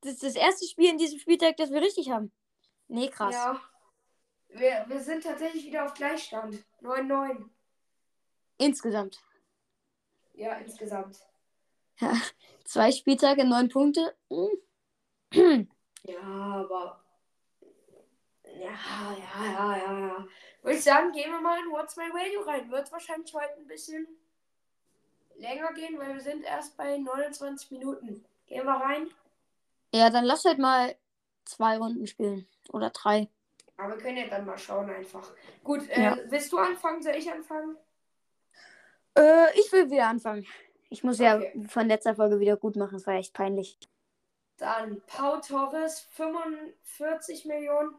das 0.02 0.12
ist 0.12 0.22
das 0.22 0.36
erste 0.36 0.66
Spiel 0.66 0.90
in 0.90 0.98
diesem 0.98 1.18
Spieltag, 1.18 1.56
das 1.56 1.70
wir 1.70 1.80
richtig 1.80 2.10
haben. 2.10 2.32
Nee, 2.88 3.08
krass. 3.08 3.34
Ja. 3.34 3.60
Wir, 4.48 4.84
wir 4.86 5.00
sind 5.00 5.24
tatsächlich 5.24 5.64
wieder 5.64 5.84
auf 5.84 5.94
Gleichstand. 5.94 6.64
9-9. 6.82 7.48
Insgesamt. 8.58 9.20
Ja, 10.34 10.54
insgesamt. 10.54 11.18
Ja, 11.98 12.14
zwei 12.64 12.92
Spieltage, 12.92 13.44
neun 13.44 13.68
Punkte. 13.68 14.16
ja, 15.32 16.20
aber. 16.22 17.03
Ja, 18.58 19.14
ja, 19.18 19.52
ja, 19.52 19.76
ja, 19.76 19.98
ja. 20.06 20.26
Würde 20.62 20.78
ich 20.78 20.84
sagen, 20.84 21.12
gehen 21.12 21.30
wir 21.30 21.40
mal 21.40 21.58
in 21.58 21.70
What's 21.70 21.96
My 21.96 22.04
Radio 22.04 22.42
rein. 22.42 22.70
Wird 22.70 22.90
wahrscheinlich 22.92 23.34
heute 23.34 23.54
ein 23.58 23.66
bisschen 23.66 24.06
länger 25.36 25.72
gehen, 25.72 25.98
weil 25.98 26.14
wir 26.14 26.20
sind 26.20 26.44
erst 26.44 26.76
bei 26.76 26.96
29 26.96 27.70
Minuten. 27.72 28.24
Gehen 28.46 28.64
wir 28.64 28.72
rein? 28.72 29.08
Ja, 29.92 30.10
dann 30.10 30.24
lass 30.24 30.44
halt 30.44 30.58
mal 30.58 30.94
zwei 31.44 31.78
Runden 31.78 32.06
spielen. 32.06 32.46
Oder 32.72 32.90
drei. 32.90 33.28
Aber 33.76 33.96
wir 33.96 34.02
können 34.02 34.16
ja 34.18 34.28
dann 34.28 34.46
mal 34.46 34.58
schauen 34.58 34.88
einfach. 34.88 35.32
Gut, 35.62 35.88
äh, 35.90 36.02
ja. 36.02 36.18
willst 36.26 36.52
du 36.52 36.58
anfangen? 36.58 37.02
Soll 37.02 37.16
ich 37.16 37.30
anfangen? 37.30 37.76
Äh, 39.16 39.58
ich 39.58 39.70
will 39.72 39.90
wieder 39.90 40.06
anfangen. 40.06 40.46
Ich 40.90 41.02
muss 41.02 41.20
okay. 41.20 41.52
ja 41.54 41.68
von 41.68 41.88
letzter 41.88 42.14
Folge 42.14 42.38
wieder 42.38 42.56
gut 42.56 42.76
machen. 42.76 42.96
Es 42.96 43.06
war 43.06 43.14
echt 43.14 43.34
peinlich. 43.34 43.78
Dann 44.58 45.02
Pau 45.06 45.40
Torres 45.40 46.00
45 46.12 47.46
Millionen 47.46 47.94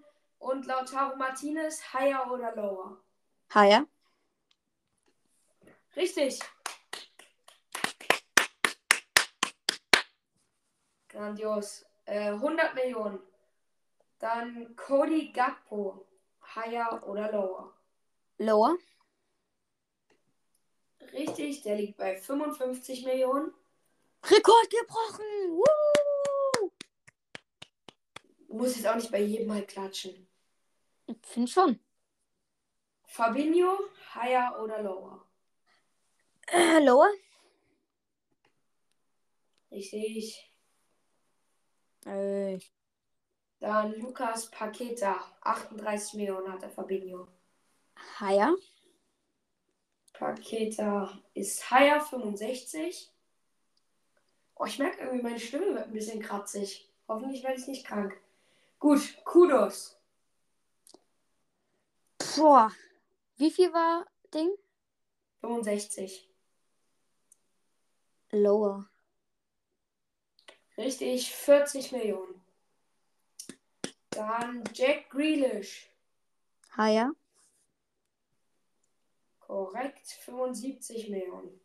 und 0.46 0.68
Lautaro 0.68 1.16
Martinez 1.16 1.82
higher 1.92 2.32
oder 2.32 2.56
lower? 2.56 3.02
Higher. 3.54 3.88
Richtig. 5.96 6.40
Grandios. 11.10 11.86
Äh, 12.06 12.30
100 12.30 12.76
Millionen. 12.76 13.20
Dann 14.20 14.76
Cody 14.76 15.32
Gakpo. 15.32 16.06
Higher 16.56 17.02
oder 17.08 17.32
lower? 17.32 17.74
Lower. 18.38 18.78
Richtig, 21.12 21.64
der 21.64 21.78
liegt 21.78 21.98
bei 21.98 22.18
55 22.18 23.04
Millionen. 23.04 23.52
Rekord 24.24 24.70
gebrochen! 24.70 25.26
Woo! 25.50 26.72
Du 28.48 28.54
musst 28.54 28.76
jetzt 28.76 28.88
auch 28.88 28.96
nicht 28.96 29.12
bei 29.12 29.22
jedem 29.22 29.48
mal 29.48 29.66
klatschen. 29.66 30.28
Find 31.26 31.50
schon. 31.50 31.80
Fabinho, 33.08 33.80
higher 34.14 34.60
oder 34.62 34.84
lower? 34.84 35.26
Äh, 36.48 36.80
lower? 36.84 37.10
Richtig. 39.72 40.50
Äh, 42.06 42.60
Dann 43.60 43.94
Lukas 44.00 44.50
Paqueta, 44.50 45.20
38 45.42 46.14
Millionen 46.14 46.54
hat 46.54 46.62
der 46.62 46.70
Fabinho. 46.70 47.28
higher? 48.20 48.56
Paqueta 50.14 51.20
ist 51.36 51.70
higher, 51.70 52.02
65. 52.02 53.12
Oh, 54.56 54.66
ich 54.66 54.80
merke 54.80 55.02
irgendwie, 55.04 55.22
meine 55.24 55.40
Stimme 55.40 55.74
wird 55.76 55.88
ein 55.88 55.94
bisschen 55.94 56.22
kratzig. 56.22 56.90
Hoffentlich 57.08 57.44
werde 57.44 57.60
ich 57.60 57.68
nicht 57.68 57.86
krank. 57.86 58.18
Gut, 58.80 59.02
Kudos. 59.26 59.95
Boah. 62.36 62.72
Wie 63.38 63.52
viel 63.52 63.72
war 63.72 64.06
Ding? 64.34 64.52
65. 65.42 66.30
Lower. 68.32 68.90
Richtig, 70.78 71.34
40 71.34 71.92
Millionen. 71.94 72.42
Dann 74.10 74.64
Jack 74.74 75.10
Grealish. 75.10 75.90
Higher? 76.76 77.12
Korrekt, 79.40 80.08
75 80.08 81.10
Millionen. 81.10 81.62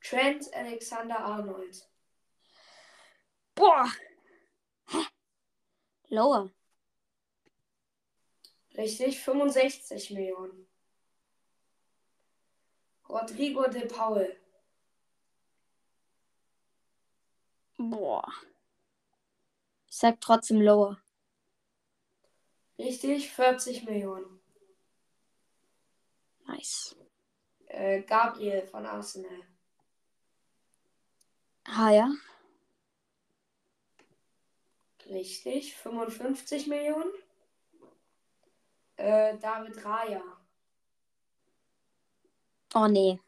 Trent 0.00 0.52
Alexander 0.52 1.18
Arnold. 1.20 1.88
Boah. 3.54 3.88
Hä? 4.88 5.06
Lower. 6.08 6.50
Richtig, 8.76 9.20
65 9.20 10.10
Millionen. 10.10 10.66
Rodrigo 13.08 13.68
de 13.68 13.86
Paul. 13.86 14.36
Boah. 17.78 18.26
Ich 19.88 19.96
sag 19.96 20.20
trotzdem 20.20 20.60
lower. 20.60 21.00
Richtig, 22.78 23.30
40 23.30 23.84
Millionen. 23.84 24.40
Nice. 26.46 26.96
Äh, 27.66 28.02
Gabriel 28.02 28.66
von 28.66 28.86
Arsenal. 28.86 29.46
Higher? 31.68 32.12
Richtig, 35.06 35.76
55 35.76 36.66
Millionen. 36.66 37.12
Äh, 38.96 39.36
David 39.38 39.84
Raya. 39.84 40.22
Oh 42.74 42.86
nee. 42.86 43.20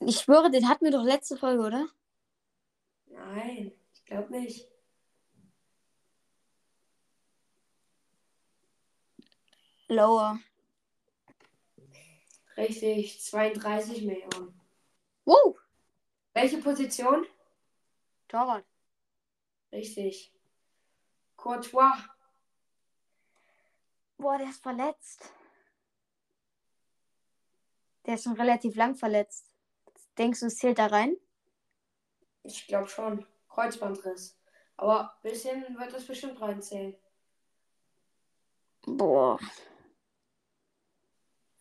Ich 0.00 0.20
schwöre, 0.20 0.50
den 0.50 0.68
hatten 0.68 0.84
wir 0.84 0.92
doch 0.92 1.02
letzte 1.02 1.36
Folge, 1.36 1.62
oder? 1.64 1.88
Nein, 3.06 3.72
ich 3.92 4.04
glaube 4.04 4.30
nicht. 4.32 4.68
Lower. 9.88 10.38
Richtig, 12.56 13.22
32 13.22 14.02
Millionen. 14.02 14.60
Wow. 15.24 15.58
Welche 16.34 16.58
Position? 16.58 17.26
Torwart. 18.28 18.64
Richtig. 19.72 20.32
Courtois. 21.36 21.92
Boah, 24.18 24.36
der 24.36 24.48
ist 24.48 24.62
verletzt. 24.62 25.32
Der 28.04 28.14
ist 28.14 28.24
schon 28.24 28.34
relativ 28.34 28.74
lang 28.74 28.96
verletzt. 28.96 29.46
Denkst 30.18 30.40
du, 30.40 30.46
es 30.46 30.58
zählt 30.58 30.78
da 30.78 30.86
rein? 30.86 31.16
Ich 32.42 32.66
glaube 32.66 32.88
schon. 32.88 33.24
Kreuzbandriss. 33.48 34.36
Aber 34.76 35.12
ein 35.12 35.30
bisschen 35.30 35.78
wird 35.78 35.92
das 35.92 36.06
bestimmt 36.06 36.40
reinzählen. 36.40 36.96
Boah. 38.86 39.38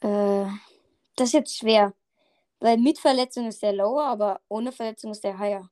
Äh, 0.02 0.48
das 1.16 1.30
ist 1.30 1.34
jetzt 1.34 1.58
schwer. 1.58 1.94
Weil 2.60 2.78
mit 2.78 2.98
Verletzung 3.00 3.48
ist 3.48 3.62
der 3.62 3.74
lower, 3.74 4.06
aber 4.06 4.42
ohne 4.48 4.72
Verletzung 4.72 5.12
ist 5.12 5.24
der 5.24 5.38
higher. 5.38 5.70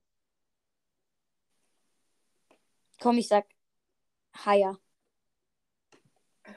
Komm, 2.99 3.17
ich 3.17 3.27
sag 3.27 3.47
higher. 4.45 4.79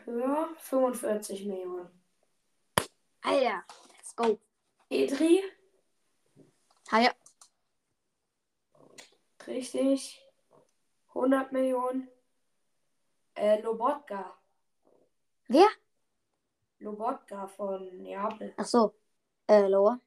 Höher 0.05 0.49
45 0.59 1.45
Millionen. 1.47 1.89
Alter, 3.23 3.65
let's 3.97 4.15
go. 4.15 4.39
Edri. 4.91 5.43
Higher. 6.91 7.15
Richtig. 9.47 10.21
100 11.15 11.53
Millionen. 11.53 12.09
Äh, 13.35 13.61
Lobotka. 13.61 14.37
Wer? 15.49 15.69
Lobotka 16.81 17.47
von 17.47 18.03
Neapel. 18.03 18.55
Ach 18.57 18.65
so. 18.65 18.95
Äh, 19.47 19.67
lower. 19.67 20.01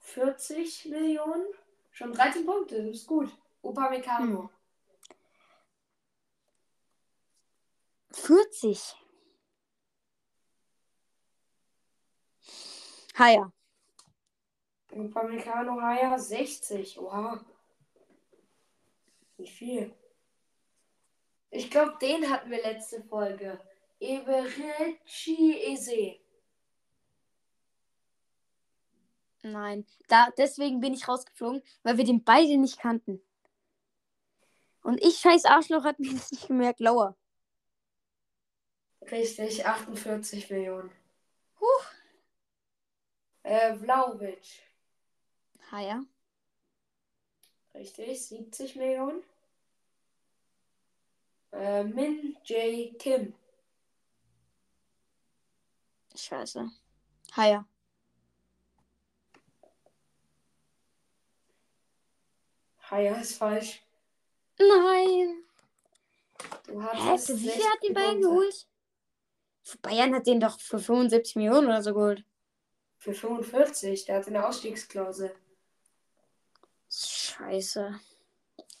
40 0.00 0.86
Millionen. 0.86 1.46
Schon 1.90 2.12
13 2.12 2.44
Punkte, 2.44 2.82
das 2.84 2.96
ist 2.96 3.06
gut. 3.06 3.30
Upamecano. 3.62 4.42
Hm. 4.42 4.55
40. 8.16 8.96
Higher. 13.18 13.52
Upamecano 14.90 15.80
Haya 15.80 16.18
60. 16.18 16.98
Oha. 16.98 17.44
Wie 19.36 19.46
viel? 19.46 19.94
Ich 21.50 21.70
glaube, 21.70 21.96
den 22.00 22.28
hatten 22.30 22.50
wir 22.50 22.62
letzte 22.62 23.02
Folge. 23.02 23.60
Eberechi 24.00 25.72
Eze. 25.72 26.18
Nein. 29.42 29.86
Da, 30.08 30.30
deswegen 30.36 30.80
bin 30.80 30.94
ich 30.94 31.06
rausgeflogen, 31.06 31.62
weil 31.82 31.98
wir 31.98 32.04
den 32.04 32.24
beide 32.24 32.56
nicht 32.56 32.78
kannten. 32.78 33.22
Und 34.82 35.02
ich, 35.02 35.18
scheiß 35.18 35.44
Arschloch, 35.44 35.84
hat 35.84 35.98
mir 35.98 36.12
das 36.12 36.30
nicht 36.32 36.48
gemerkt. 36.48 36.80
Lower. 36.80 37.16
Richtig, 39.10 39.64
48 39.66 40.50
Millionen. 40.50 40.90
Huch. 41.60 41.84
Äh, 43.42 43.74
Vlaovic. 43.76 44.62
Higher. 45.70 46.04
Richtig, 47.74 48.26
70 48.26 48.76
Millionen. 48.76 49.22
Äh, 51.52 51.84
Min 51.84 52.36
J. 52.44 52.98
Kim. 52.98 53.34
Scheiße. 56.14 56.70
Higher. 57.36 57.66
Haya 62.90 63.16
ist 63.16 63.36
falsch. 63.36 63.82
Nein. 64.58 65.42
Du 66.66 66.80
Hä? 66.80 66.86
hattest 66.86 67.26
Für 67.26 67.34
wie 67.34 67.38
viel 67.40 67.50
60 67.50 67.70
hat 67.70 67.82
die 67.82 67.92
Punkte. 67.92 68.20
geholt? 68.20 68.66
Bayern 69.82 70.14
hat 70.14 70.26
den 70.26 70.40
doch 70.40 70.60
für 70.60 70.78
75 70.78 71.36
Millionen 71.36 71.66
oder 71.66 71.82
so 71.82 71.92
geholt. 71.94 72.24
Für 72.98 73.12
45. 73.12 74.04
Der 74.04 74.16
hat 74.16 74.26
eine 74.26 74.46
Ausstiegsklausel. 74.46 75.34
Scheiße. 76.88 78.00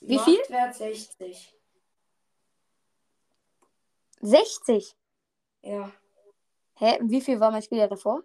Wie 0.00 0.18
viel? 0.18 0.38
Marktwert 0.48 0.76
60. 0.76 1.54
60. 4.20 4.96
Ja. 5.62 5.92
Hä? 6.76 6.98
Und 7.00 7.10
wie 7.10 7.20
viel 7.20 7.40
war 7.40 7.50
mein 7.50 7.62
Spieler 7.62 7.88
davor? 7.88 8.22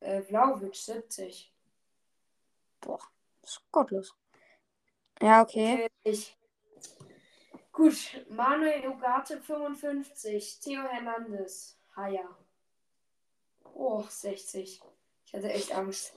Äh, 0.00 0.22
Vlaovic 0.22 0.74
70. 0.74 1.52
Boah, 2.80 3.00
ist 3.42 3.62
gottlos. 3.70 4.14
Ja, 5.20 5.42
okay. 5.42 5.88
Ich. 6.02 6.36
Gut, 7.72 8.26
Manuel 8.28 8.86
Ugarte 8.88 9.40
55, 9.40 10.60
Theo 10.60 10.82
Hernandez, 10.82 11.78
Haya. 11.96 12.28
Oh, 13.74 14.04
60. 14.06 14.82
Ich 15.24 15.34
hatte 15.34 15.50
echt 15.50 15.72
Angst. 15.72 16.12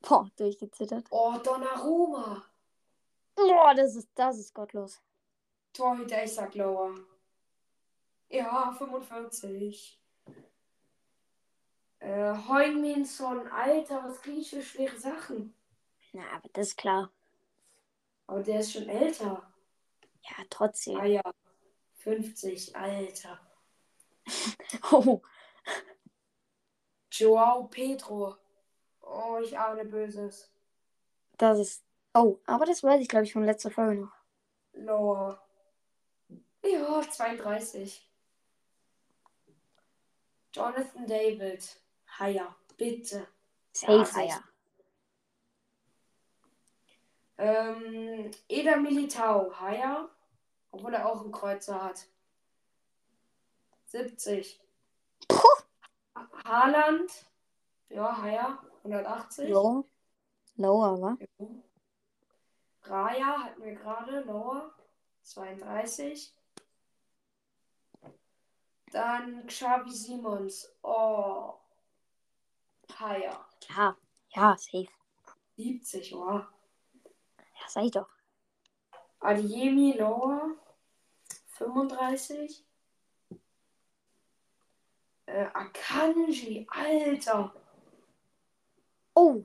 Boah, 0.00 0.30
durchgezittert. 0.36 1.06
Oh, 1.10 1.36
Donnarumma. 1.44 2.42
Boah, 3.34 3.74
das 3.74 3.96
ist, 3.96 4.08
das 4.14 4.38
ist 4.38 4.54
gottlos. 4.54 5.00
Torhüter, 5.74 6.24
ich 6.24 6.32
sag 6.32 6.54
lower. 6.54 6.94
Ja, 8.30 8.72
45. 8.72 10.00
Äh, 12.00 12.34
Heung-Min-Son, 12.48 13.48
Alter, 13.48 14.04
was 14.04 14.22
krieg 14.22 14.38
ich 14.38 14.50
für 14.50 14.62
schwere 14.62 14.96
Sachen? 14.98 15.54
Na, 16.12 16.22
aber 16.34 16.48
das 16.52 16.68
ist 16.68 16.76
klar. 16.76 17.10
Aber 18.26 18.42
der 18.42 18.60
ist 18.60 18.72
schon 18.72 18.88
älter. 18.88 19.47
Ja, 20.22 20.44
trotzdem. 20.50 20.98
Haya. 21.00 21.22
50, 21.96 22.74
Alter. 22.76 23.40
Oh, 24.92 25.22
Joao 27.10 27.64
Pedro. 27.68 28.36
Oh, 29.00 29.38
ich 29.42 29.58
ahne 29.58 29.84
Böses. 29.84 30.50
das 31.38 31.58
ist. 31.58 31.84
Oh, 32.14 32.38
aber 32.46 32.66
das 32.66 32.82
weiß 32.82 33.00
ich, 33.00 33.08
glaube 33.08 33.24
ich, 33.24 33.32
von 33.32 33.44
letzter 33.44 33.70
Folge 33.70 34.02
noch. 34.02 34.12
Lower. 34.72 35.42
Ja, 36.62 37.00
32. 37.02 38.06
Jonathan 40.52 41.06
David. 41.06 41.80
Haya, 42.18 42.54
bitte. 42.76 43.26
Safe, 43.72 43.92
Ja, 43.92 44.14
Haya. 44.14 44.44
Ähm, 47.38 48.30
Eder 48.48 48.76
Militao. 48.76 49.52
Haya. 49.58 50.08
Obwohl 50.70 50.94
er 50.94 51.06
auch 51.08 51.22
einen 51.22 51.32
Kreuzer 51.32 51.82
hat. 51.82 52.06
70. 53.86 54.60
Puh. 55.28 55.38
Haaland. 56.44 57.10
Ja, 57.88 58.20
Haya. 58.20 58.58
180. 58.84 59.48
Lower. 59.48 59.84
Lower, 60.56 61.00
wa? 61.00 61.16
Raya 62.82 63.44
hatten 63.44 63.62
wir 63.62 63.74
gerade, 63.74 64.20
Lower, 64.22 64.74
32. 65.22 66.34
Dann 68.90 69.46
Xavi 69.46 69.92
Simons, 69.92 70.74
oh, 70.82 71.54
Haya, 72.98 73.46
Ja. 73.68 73.96
Ja, 74.30 74.56
safe. 74.56 74.88
70, 75.56 76.12
wow. 76.12 76.42
Sag 77.68 77.84
ich 77.84 77.90
doch. 77.90 78.08
Adiemi, 79.20 79.92
Lower, 79.98 80.50
35. 81.58 82.64
Äh, 85.26 85.46
Akanji, 85.52 86.66
Alter. 86.70 87.54
Oh, 89.14 89.44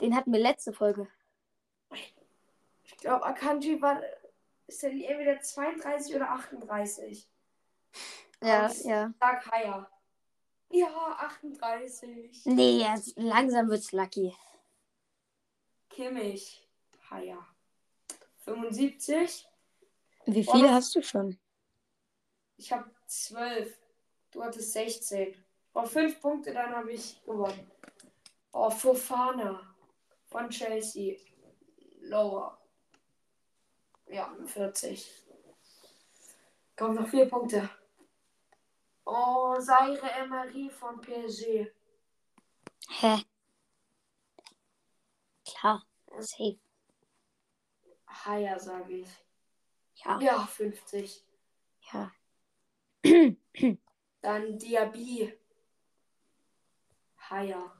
den 0.00 0.16
hatten 0.16 0.32
wir 0.32 0.40
letzte 0.40 0.72
Folge. 0.72 1.08
Ich 1.92 2.96
glaube, 2.96 3.24
Akanji 3.24 3.80
war, 3.80 4.02
ist 4.66 4.82
er 4.82 4.90
entweder 4.90 5.40
32 5.40 6.16
oder 6.16 6.30
38. 6.30 7.28
Ja, 8.42 8.66
Aus- 8.66 8.84
ja. 8.84 9.12
Sag 9.20 9.46
Haya. 9.52 9.90
Ja, 10.70 10.88
38. 11.20 12.46
Nee, 12.46 12.78
jetzt 12.80 13.16
langsam 13.16 13.68
wird's 13.68 13.92
lucky. 13.92 14.34
Kimmich. 15.90 16.63
Haya. 17.14 17.46
75. 18.44 19.46
Wie 20.26 20.42
viele 20.44 20.64
das- 20.64 20.72
hast 20.72 20.94
du 20.96 21.02
schon? 21.02 21.38
Ich 22.56 22.72
habe 22.72 22.90
12. 23.06 23.78
Du 24.32 24.42
hattest 24.42 24.72
16. 24.72 25.36
Auf 25.74 25.92
5 25.92 26.20
Punkte, 26.20 26.52
dann 26.52 26.74
habe 26.74 26.92
ich 26.92 27.22
gewonnen. 27.24 27.70
Oh, 28.52 28.70
Fofana. 28.70 29.74
Von 30.26 30.50
Chelsea. 30.50 31.18
Lower. 32.00 32.58
Ja, 34.08 34.36
40. 34.46 35.08
Kommt 36.76 36.96
noch 36.96 37.08
4 37.08 37.28
Punkte. 37.28 37.70
Oh, 39.04 39.54
Seire 39.60 40.10
Emery 40.10 40.68
von 40.70 41.00
PSG. 41.00 41.72
Hä? 42.88 43.22
Klar, 45.44 45.86
safe. 46.18 46.58
Haya, 48.24 48.58
sage 48.58 48.98
ich. 48.98 49.08
Ja, 50.04 50.20
Ja, 50.20 50.46
50. 50.46 51.24
ja. 51.92 52.12
Dann 54.22 54.58
Diaby. 54.58 55.38
Haya. 57.30 57.72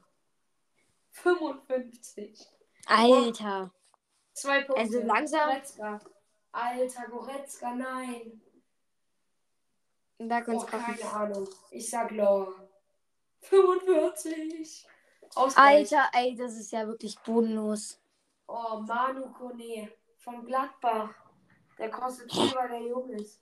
55. 1.11 2.45
Alter. 2.87 3.71
Zwei 4.33 4.61
Punkte. 4.63 4.81
Also 4.81 4.99
langsam- 5.01 5.49
Goretzka. 5.49 5.99
Alter, 6.51 7.07
Goretzka, 7.07 7.73
nein. 7.75 8.41
Da 10.17 10.39
Oh, 10.39 10.43
kann's 10.43 10.65
keine 10.67 10.97
kommen. 10.97 11.13
Ahnung. 11.13 11.49
Ich 11.71 11.89
sag 11.89 12.11
Lower. 12.11 12.69
45. 13.41 14.87
Ausgleich. 15.35 15.91
Alter, 15.97 16.09
ey, 16.13 16.35
das 16.35 16.53
ist 16.57 16.71
ja 16.71 16.87
wirklich 16.87 17.17
bodenlos. 17.19 17.99
Oh, 18.47 18.79
Manu 18.81 19.31
Kone 19.33 19.91
von 20.25 20.43
Gladbach. 20.45 21.13
Der 21.77 21.89
kostet 21.89 22.31
viel, 22.31 22.53
weil 22.55 22.69
der 22.69 22.81
jung 22.81 23.09
ist. 23.11 23.39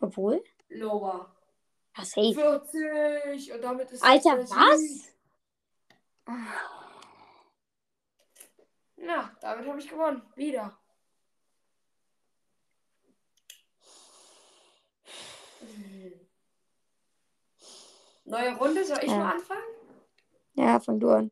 Obwohl? 0.00 0.42
Lower. 0.68 1.34
Ja, 1.96 2.04
safe. 2.04 2.34
40. 2.34 3.52
Und 3.52 3.62
damit 3.62 3.90
ist 3.92 4.02
Alter, 4.02 4.38
was? 4.38 5.12
Na, 8.96 9.36
damit 9.40 9.68
habe 9.68 9.78
ich 9.78 9.88
gewonnen. 9.88 10.22
Wieder. 10.34 10.76
Neue 18.24 18.56
Runde, 18.56 18.84
soll 18.84 18.98
ich 19.02 19.10
Ja. 19.10 19.18
mal 19.18 19.32
anfangen? 19.34 19.62
Ja, 20.54 20.80
fang 20.80 21.00
du 21.00 21.10
an. 21.10 21.30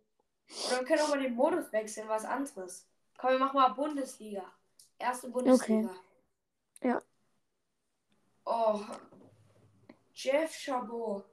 Oder 0.67 0.81
wir 0.81 0.85
können 0.85 1.01
auch 1.03 1.09
mal 1.09 1.21
den 1.23 1.35
Modus 1.35 1.73
wechseln, 1.73 2.09
was 2.09 2.25
anderes. 2.25 2.90
Komm, 3.21 3.33
wir 3.33 3.39
machen 3.39 3.57
mal 3.57 3.69
Bundesliga. 3.75 4.51
Erste 4.99 5.29
Bundesliga. 5.29 5.95
Ja. 6.83 7.03
Oh. 8.47 8.81
Jeff 10.15 10.55
Chabot. 10.55 11.27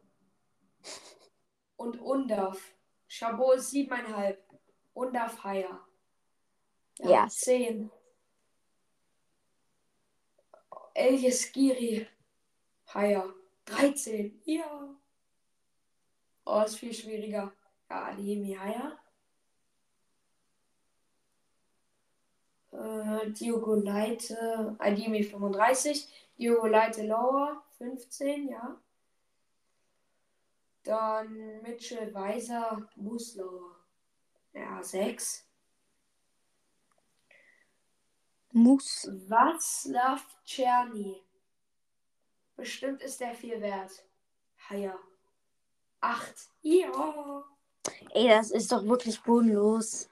Und 1.78 2.02
Undaf. 2.02 2.76
Chabot 3.08 3.56
ist 3.56 3.70
siebeneinhalb. 3.72 4.44
Undaf 4.94 5.42
Haier. 5.46 5.80
Ja. 7.00 7.26
Zehn. 7.30 7.90
Elias 10.94 11.50
Giri. 11.54 12.06
Haier. 12.94 13.34
13. 13.64 14.42
Ja. 14.44 14.94
Oh, 16.46 16.62
ist 16.64 16.80
viel 16.80 16.94
schwieriger. 16.94 17.54
Ja, 17.90 18.04
Aliemi 18.08 18.56
Haier. 18.56 19.00
Äh, 22.78 23.32
Diogo 23.32 23.76
Leite. 23.76 24.76
Aliemi 24.80 25.24
35. 25.24 26.08
Diogo 26.38 26.68
Leite 26.68 27.06
Lower. 27.06 27.64
15, 27.78 28.50
ja. 28.50 28.80
Dann 30.84 31.62
Mitchell 31.64 32.14
Weiser 32.14 32.88
Muslauer. 32.96 33.76
Ja, 34.54 34.82
6. 34.82 35.46
Mus. 38.52 39.08
Václav 39.28 40.22
Czerny. 40.46 41.22
Bestimmt 42.56 43.02
ist 43.02 43.20
der 43.20 43.36
viel 43.36 43.62
wert. 43.62 44.04
Haier. 44.70 44.98
Acht. 46.00 46.50
Ja. 46.62 47.44
Ey, 48.12 48.28
das 48.30 48.52
ist 48.52 48.72
doch 48.72 48.84
wirklich 48.86 49.22
bodenlos. 49.22 50.10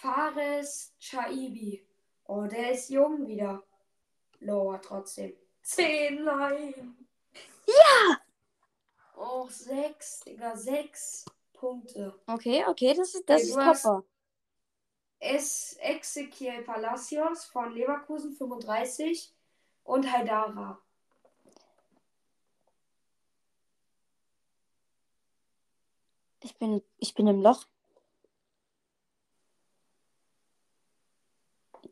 Fares 0.00 0.94
Chaibi. 0.98 1.86
Oh, 2.24 2.46
der 2.46 2.72
ist 2.72 2.88
jung 2.88 3.26
wieder. 3.26 3.62
Lower 4.38 4.80
trotzdem. 4.80 5.36
Zehn, 5.62 6.24
nein. 6.24 6.96
Ja! 7.66 8.20
Oh, 9.16 9.46
sechs, 9.50 10.20
Digga, 10.20 10.56
sechs 10.56 11.26
Punkte. 11.52 12.18
Okay, 12.26 12.64
okay, 12.66 12.94
das 12.94 13.14
ist, 13.14 13.28
das 13.28 13.42
Ey, 13.42 13.48
ist 13.48 13.54
topper. 13.54 14.04
Es 15.18 15.76
Ezequiel 15.80 16.62
Palacios 16.62 17.44
von 17.44 17.74
Leverkusen 17.74 18.32
35 18.32 19.34
und 19.84 20.10
Haidara. 20.10 20.80
Ich 26.42 26.56
bin, 26.56 26.82
ich 26.96 27.14
bin 27.14 27.26
im 27.26 27.42
Loch. 27.42 27.66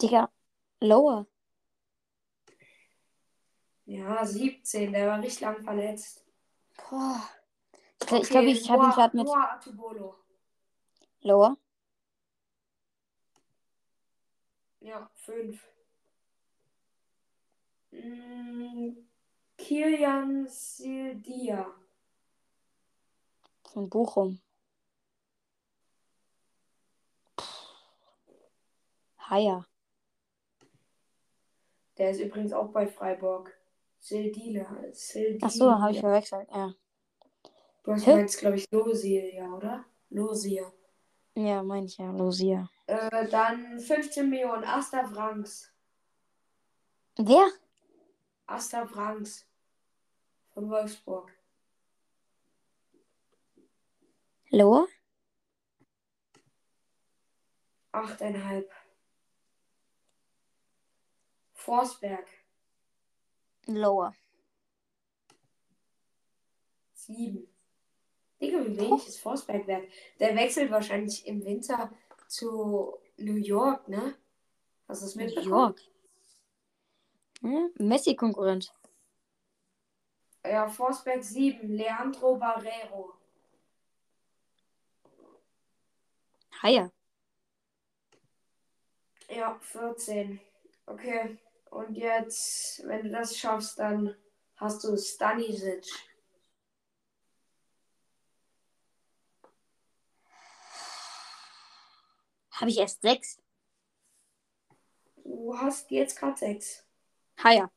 Digga, 0.00 0.30
lower. 0.80 1.26
Ja, 3.86 4.24
17, 4.24 4.92
der 4.92 5.08
war 5.08 5.18
richtig 5.20 5.40
lang 5.40 5.62
verletzt. 5.62 6.24
Boah. 6.76 7.28
Ich 8.00 8.06
glaube, 8.06 8.22
ich, 8.22 8.28
glaub, 8.28 8.44
ich 8.46 8.70
habe 8.70 8.84
ihn 8.84 8.90
gerade 8.90 9.16
mit 9.16 9.26
Noah 9.26 9.52
Atubolo. 9.52 10.14
lower. 11.22 11.56
Ja, 14.80 15.10
5. 15.14 15.60
Mm, 17.90 18.90
Kilian 19.56 20.46
Sildia. 20.46 21.74
Von 23.64 23.88
Bochum. 23.88 24.40
Haier. 29.18 29.66
Der 31.98 32.10
ist 32.10 32.20
übrigens 32.20 32.52
auch 32.52 32.68
bei 32.68 32.86
Freiburg. 32.86 33.52
Sildila. 33.98 34.66
Sildila. 34.92 35.46
Ach 35.46 35.50
so, 35.50 35.70
habe 35.70 35.92
ich 35.92 36.00
verwechselt. 36.00 36.48
Ja. 36.52 36.72
Du 37.82 37.92
hast 37.92 38.06
meinst, 38.06 38.38
glaube 38.38 38.56
ich, 38.56 38.70
Losie, 38.70 39.34
ja, 39.34 39.52
oder? 39.52 39.84
Losie. 40.10 40.62
Ja, 41.34 41.62
meine 41.62 41.86
ich 41.86 41.98
ja. 41.98 42.10
Losia. 42.10 42.68
Äh, 42.86 43.28
dann 43.28 43.78
15 43.80 44.28
Millionen. 44.28 44.64
Asta 44.64 45.04
Franks. 45.06 45.72
Wer? 47.16 47.48
Asta 48.46 48.86
Franks. 48.86 49.46
Von 50.54 50.70
Wolfsburg. 50.70 51.32
Loa? 54.50 54.86
Achteinhalb. 57.92 58.70
Forsberg. 61.68 62.26
Lower. 63.66 64.14
Sieben. 66.94 67.46
Digga, 68.40 68.64
wie 68.64 68.78
wenig 68.78 69.06
ist 69.06 69.20
Forsberg 69.20 69.66
wert? 69.66 69.86
Der 70.18 70.34
wechselt 70.34 70.70
wahrscheinlich 70.70 71.26
im 71.26 71.44
Winter 71.44 71.92
zu 72.26 72.98
New 73.18 73.34
York, 73.34 73.86
ne? 73.86 74.14
Hast 74.88 75.02
du 75.02 75.06
es 75.06 75.16
New? 75.16 75.42
York. 75.42 75.78
Hm? 77.42 77.70
Messi-Konkurrent. 77.76 78.72
Ja, 80.44 80.68
Forsberg 80.68 81.22
7. 81.22 81.68
Leandro 81.68 82.36
Barrero. 82.36 83.12
Haier. 86.62 86.90
Ja, 89.28 89.58
14. 89.60 90.40
Okay. 90.86 91.38
Und 91.70 91.94
jetzt, 91.96 92.86
wenn 92.86 93.04
du 93.04 93.10
das 93.10 93.36
schaffst, 93.36 93.78
dann 93.78 94.14
hast 94.56 94.82
du 94.84 94.96
Stanisic. 94.96 95.86
Habe 102.52 102.70
ich 102.70 102.78
erst 102.78 103.02
sechs? 103.02 103.40
Du 105.24 105.56
hast 105.56 105.90
jetzt 105.90 106.18
gerade 106.18 106.36
6. 106.36 106.84
Haier. 107.42 107.70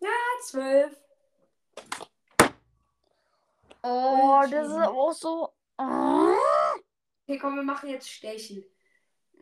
Ja, 0.00 0.08
12. 0.42 0.96
Oh, 3.84 3.88
Unentschieden. 3.88 4.50
das 4.50 4.68
ist 4.68 4.88
auch 4.88 5.12
so. 5.12 5.54
Ah. 5.76 6.34
Okay, 7.24 7.38
komm, 7.38 7.56
wir 7.56 7.62
machen 7.62 7.88
jetzt 7.88 8.08
Stechen. 8.10 8.64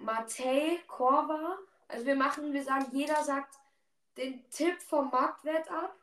Matej, 0.03 0.81
Korva. 0.87 1.59
Also 1.89 2.07
wir 2.07 2.17
machen, 2.17 2.53
wir 2.53 2.65
sagen, 2.65 2.87
jeder 2.93 3.23
sagt 3.25 3.59
den 4.17 4.49
Tipp 4.51 4.81
vom 4.83 5.11
Marktwert 5.11 5.71
ab. 5.71 5.95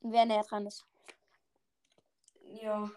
Wer 0.00 0.26
näher 0.26 0.42
dran 0.42 0.66
ist. 0.66 0.84
Ja. 2.60 2.90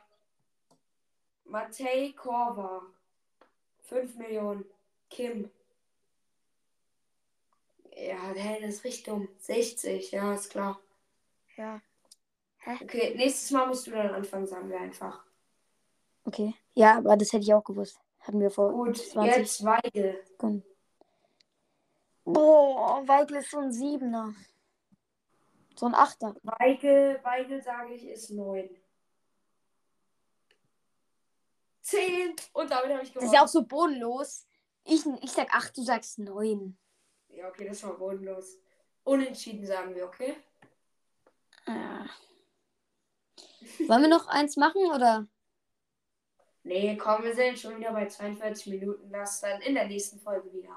Matej, 1.46 2.14
Korva. 2.14 2.82
5 3.84 4.16
Millionen. 4.16 4.66
Kim. 5.10 5.52
Ja, 7.96 8.18
hä, 8.34 8.60
das 8.62 8.76
ist 8.76 8.84
richtig 8.84 9.04
dumm. 9.04 9.30
60, 9.40 10.12
ja, 10.12 10.34
ist 10.34 10.50
klar. 10.50 10.80
Ja. 11.56 11.80
Okay, 12.82 13.14
nächstes 13.16 13.52
Mal 13.52 13.68
musst 13.68 13.88
du 13.88 13.92
dann 13.92 14.10
anfangen, 14.10 14.48
sagen 14.48 14.70
wir 14.70 14.80
einfach. 14.80 15.24
Okay. 16.26 16.56
Ja, 16.74 16.98
aber 16.98 17.16
das 17.16 17.32
hätte 17.32 17.44
ich 17.44 17.54
auch 17.54 17.64
gewusst. 17.64 18.00
Hatten 18.26 18.40
wir 18.40 18.50
vor 18.50 18.72
Gut, 18.72 18.98
20 18.98 19.38
jetzt 19.38 19.64
Weigel. 19.64 20.24
Boah, 22.24 23.08
Weigel 23.08 23.38
ist 23.38 23.52
so 23.52 23.60
ein 23.60 23.72
Siebener. 23.72 24.34
So 25.76 25.86
ein 25.86 25.94
Achter. 25.94 26.36
Weigel, 26.42 27.20
Weigel 27.24 27.62
sage 27.62 27.94
ich, 27.94 28.08
ist 28.08 28.32
9. 28.32 28.70
10. 31.82 32.36
Und 32.54 32.72
damit 32.72 32.92
habe 32.92 33.04
ich 33.04 33.10
Das 33.10 33.14
gewonnen. 33.14 33.26
ist 33.28 33.34
ja 33.34 33.44
auch 33.44 33.48
so 33.48 33.64
bodenlos. 33.64 34.48
Ich, 34.86 35.06
ich 35.22 35.32
sag 35.32 35.54
acht, 35.54 35.78
du 35.78 35.84
sagst 35.84 36.18
neun. 36.18 36.78
Ja, 37.30 37.48
okay, 37.50 37.68
das 37.68 37.84
war 37.84 37.94
bodenlos. 37.94 38.58
Unentschieden 39.04 39.66
sagen 39.68 39.94
wir, 39.94 40.06
okay? 40.06 40.36
Ja. 41.68 42.06
Wollen 43.88 44.02
wir 44.02 44.10
noch 44.10 44.28
eins 44.28 44.58
machen 44.58 44.84
oder? 44.92 45.28
Nee, 46.66 46.98
komm, 46.98 47.24
wir 47.24 47.36
sind 47.36 47.60
schon 47.60 47.78
wieder 47.78 47.94
bei 47.94 48.08
42 48.08 48.68
Minuten. 48.68 49.12
Das 49.12 49.40
dann 49.40 49.62
in 49.62 49.76
der 49.76 49.86
nächsten 49.88 50.20
Folge 50.20 50.52
wieder. 50.52 50.76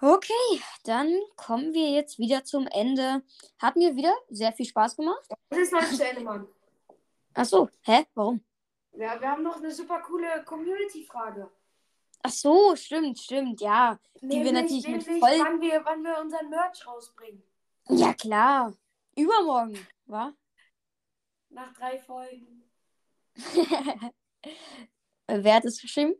Okay, 0.00 0.60
dann 0.84 1.12
kommen 1.36 1.72
wir 1.72 1.90
jetzt 1.90 2.18
wieder 2.18 2.44
zum 2.44 2.66
Ende. 2.66 3.22
Hat 3.60 3.76
mir 3.76 3.94
wieder 3.96 4.12
sehr 4.28 4.52
viel 4.52 4.66
Spaß 4.66 4.96
gemacht. 4.96 5.24
Das 5.50 5.58
ist 5.60 5.72
noch 5.72 5.80
nicht 5.80 5.96
zu 5.96 6.08
Ende, 6.08 6.22
Mann. 6.22 6.48
Ach 7.34 7.44
so, 7.44 7.68
hä? 7.82 8.06
Warum? 8.14 8.44
Ja, 8.92 9.20
wir 9.20 9.30
haben 9.30 9.42
noch 9.44 9.56
eine 9.56 9.70
super 9.70 10.00
coole 10.00 10.42
Community-Frage. 10.44 11.48
Ach 12.22 12.30
so, 12.30 12.74
stimmt, 12.74 13.18
stimmt, 13.20 13.60
ja. 13.60 13.98
Die 14.20 14.42
wir 14.42 14.52
natürlich 14.52 14.86
mit 14.88 15.06
nämlich, 15.06 15.20
voll- 15.22 15.38
wann 15.44 15.60
wir, 15.60 15.84
wann 15.84 16.02
wir 16.02 16.18
unseren 16.20 16.48
Merch 16.50 16.84
rausbringen. 16.84 17.42
Ja, 17.88 18.12
klar. 18.14 18.74
Übermorgen, 19.16 19.78
wa? 20.06 20.32
Nach 21.50 21.72
drei 21.72 21.98
Folgen. 22.00 22.67
Wer 25.26 25.54
hat 25.54 25.64
es 25.64 25.80
geschrieben? 25.80 26.14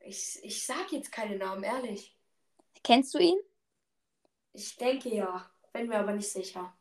Ich, 0.00 0.38
ich 0.42 0.64
sag 0.66 0.92
jetzt 0.92 1.10
keine 1.10 1.36
Namen, 1.36 1.62
ehrlich. 1.64 2.16
Kennst 2.84 3.14
du 3.14 3.18
ihn? 3.18 3.38
Ich 4.52 4.76
denke 4.76 5.14
ja. 5.14 5.50
Bin 5.72 5.88
mir 5.88 5.98
aber 5.98 6.12
nicht 6.12 6.30
sicher. 6.30 6.72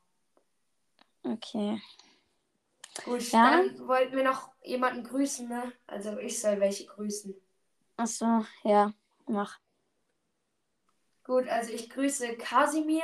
Okay. 1.23 1.81
Gut, 3.03 3.29
Ja. 3.31 3.49
dann 3.61 3.87
wollten 3.87 4.15
wir 4.15 4.23
noch 4.23 4.51
jemanden 4.63 5.03
grüßen, 5.03 5.47
ne? 5.49 5.73
Also 5.87 6.17
ich 6.19 6.39
soll 6.39 6.59
welche 6.59 6.85
grüßen. 6.85 7.35
Ach 7.97 8.07
so, 8.07 8.45
ja, 8.63 8.93
mach. 9.25 9.59
Gut, 11.23 11.47
also 11.47 11.71
ich 11.73 11.89
grüße 11.89 12.37
Kasimir, 12.37 13.03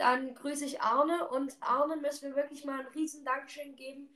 dann 0.00 0.34
grüße 0.34 0.64
ich 0.64 0.80
Arne 0.80 1.28
und 1.28 1.58
Arne 1.60 1.96
müssen 1.96 2.30
wir 2.30 2.36
wirklich 2.36 2.64
mal 2.64 2.80
ein 2.80 2.86
riesen 2.86 3.22
Dankeschön 3.22 3.76
geben. 3.76 4.08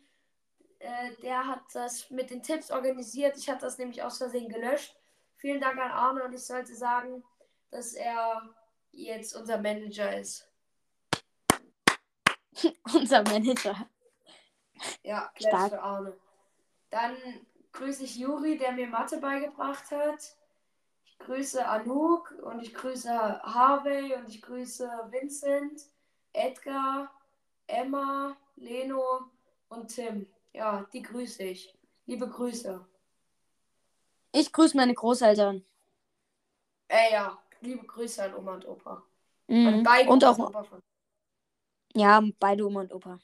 Äh, 0.79 1.15
der 1.21 1.47
hat 1.47 1.61
das 1.75 2.09
mit 2.09 2.31
den 2.31 2.43
Tipps 2.43 2.71
organisiert. 2.71 3.37
Ich 3.37 3.51
hatte 3.51 3.67
das 3.67 3.77
nämlich 3.77 4.03
aus 4.03 4.17
Versehen 4.17 4.49
gelöscht. 4.49 4.97
Vielen 5.37 5.61
Dank 5.61 5.79
an 5.79 5.91
Arne 5.91 6.25
und 6.25 6.33
ich 6.33 6.43
sollte 6.43 6.75
sagen, 6.75 7.23
dass 7.71 7.93
er 7.93 8.55
jetzt 8.93 9.37
unser 9.37 9.59
Manager 9.59 10.19
ist. 10.19 10.51
Unser 12.95 13.23
Manager. 13.25 13.91
Ja, 15.03 15.31
Stark. 15.37 15.71
für 15.71 15.83
Arne. 15.83 16.17
Dann 16.89 17.17
grüße 17.73 18.05
ich 18.05 18.17
Juri, 18.17 18.57
der 18.57 18.73
mir 18.73 18.87
Mathe 18.87 19.19
beigebracht 19.19 19.91
hat. 19.91 20.37
Ich 21.19 21.27
grüße 21.27 21.67
Anouk 21.67 22.33
und 22.43 22.61
ich 22.61 22.75
grüße 22.75 23.11
Harvey 23.43 24.15
und 24.15 24.29
ich 24.29 24.43
grüße 24.43 24.87
Vincent, 25.11 25.81
Edgar, 26.33 27.11
Emma, 27.67 28.37
Leno 28.57 29.31
und 29.69 29.89
Tim. 29.95 30.27
Ja, 30.53 30.87
die 30.93 31.03
grüße 31.03 31.43
ich. 31.45 31.75
Liebe 32.07 32.29
Grüße. 32.29 32.85
Ich 34.33 34.53
grüße 34.53 34.77
meine 34.77 34.95
Großeltern. 34.95 35.65
Äh, 36.89 37.13
ja, 37.13 37.39
liebe 37.61 37.87
Grüße 37.87 38.23
an 38.25 38.35
Oma 38.35 38.55
und 38.55 38.67
Opa. 38.67 39.03
An 39.65 39.81
Mhm. 39.81 39.83
beide 39.83 40.11
Und 40.11 40.25
Oma 40.25 40.31
auch, 40.31 40.39
Opa 40.39 40.65
von. 40.65 40.81
ja, 41.95 42.23
beide 42.39 42.67
Oma 42.67 42.81
und 42.83 42.93
Opa. 42.93 43.19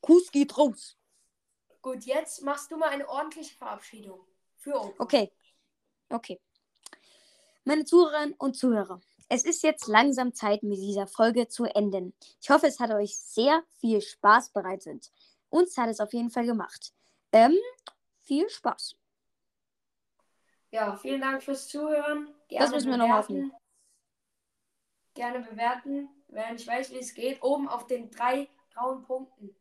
Kuss 0.00 0.30
geht 0.30 0.56
raus. 0.56 0.96
Gut, 1.82 2.04
jetzt 2.04 2.42
machst 2.42 2.70
du 2.70 2.76
mal 2.76 2.90
eine 2.90 3.08
ordentliche 3.08 3.56
Verabschiedung. 3.56 4.20
Für 4.56 4.74
Opa. 4.80 5.04
Okay. 5.04 5.32
Okay. 6.10 6.40
Meine 7.68 7.84
Zuhörerinnen 7.84 8.34
und 8.38 8.56
Zuhörer, 8.56 8.98
es 9.28 9.44
ist 9.44 9.62
jetzt 9.62 9.88
langsam 9.88 10.32
Zeit, 10.32 10.62
mit 10.62 10.78
dieser 10.78 11.06
Folge 11.06 11.48
zu 11.48 11.64
enden. 11.64 12.14
Ich 12.40 12.48
hoffe, 12.48 12.66
es 12.66 12.80
hat 12.80 12.90
euch 12.92 13.14
sehr 13.18 13.62
viel 13.76 14.00
Spaß 14.00 14.54
bereitet. 14.54 15.12
Uns 15.50 15.76
hat 15.76 15.90
es 15.90 16.00
auf 16.00 16.14
jeden 16.14 16.30
Fall 16.30 16.46
gemacht. 16.46 16.94
Ähm, 17.30 17.54
viel 18.22 18.48
Spaß. 18.48 18.96
Ja, 20.70 20.96
vielen 20.96 21.20
Dank 21.20 21.42
fürs 21.42 21.68
Zuhören. 21.68 22.34
Das 22.48 22.70
müssen 22.70 22.88
wir 22.88 22.96
noch 22.96 23.06
bewerten. 23.06 23.52
Gerne 25.12 25.40
bewerten. 25.40 26.08
Wer 26.28 26.50
nicht 26.50 26.66
weiß, 26.66 26.90
wie 26.92 27.00
es 27.00 27.12
geht, 27.12 27.42
oben 27.42 27.68
auf 27.68 27.86
den 27.86 28.10
drei 28.10 28.48
grauen 28.72 29.02
Punkten. 29.02 29.54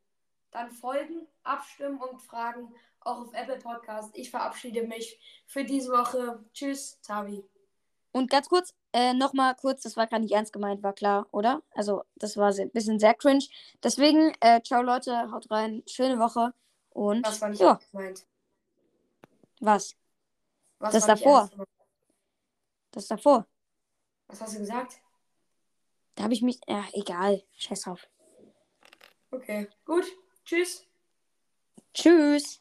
Dann 0.51 0.72
folgen, 0.72 1.28
abstimmen 1.43 1.99
und 1.99 2.22
fragen, 2.22 2.74
auch 3.01 3.20
auf 3.20 3.34
Apple 3.34 3.60
Podcast. 3.60 4.12
Ich 4.18 4.32
verabschiede 4.32 4.84
mich 4.84 5.20
für 5.45 5.66
diese 5.66 5.91
Woche. 5.91 6.41
Tschüss, 6.53 7.01
Tavi. 7.01 7.43
Und 8.18 8.32
ganz 8.32 8.49
kurz, 8.49 8.74
äh, 8.93 9.13
nochmal 9.13 9.53
kurz, 9.53 9.84
das 9.84 9.95
war 9.95 10.07
gar 10.07 10.18
nicht 10.18 10.34
ernst 10.34 10.51
gemeint, 10.51 10.82
war 10.82 10.93
klar, 10.93 11.28
oder? 11.32 11.61
Also, 11.76 12.03
das 12.15 12.36
war 12.36 12.51
ein 12.51 12.72
bisschen 12.72 12.97
sehr 12.97 13.13
cringe. 13.13 13.45
Deswegen, 13.84 14.34
äh, 14.41 14.59
ciao 14.63 14.82
Leute, 14.82 15.32
haut 15.32 15.51
rein, 15.51 15.84
schöne 15.86 16.18
Woche 16.18 16.51
und. 16.89 17.24
Was 17.28 17.39
war 17.41 17.49
nicht 17.49 17.59
ja. 17.61 17.74
ernst 17.74 17.91
gemeint? 17.91 18.26
Was? 19.59 19.95
Was 20.80 20.93
das 20.93 21.05
davor. 21.05 21.47
Das 22.89 23.07
davor. 23.07 23.45
Was 24.30 24.41
hast 24.41 24.55
du 24.55 24.59
gesagt? 24.61 24.99
Da 26.15 26.24
habe 26.24 26.34
ich 26.34 26.41
mich. 26.41 26.59
Ja, 26.68 26.86
egal. 26.93 27.43
Scheiß 27.55 27.82
drauf. 27.82 28.07
Okay, 29.30 29.70
gut. 29.86 30.05
Tschüss. 30.43 30.88
Tschüss. 31.93 32.59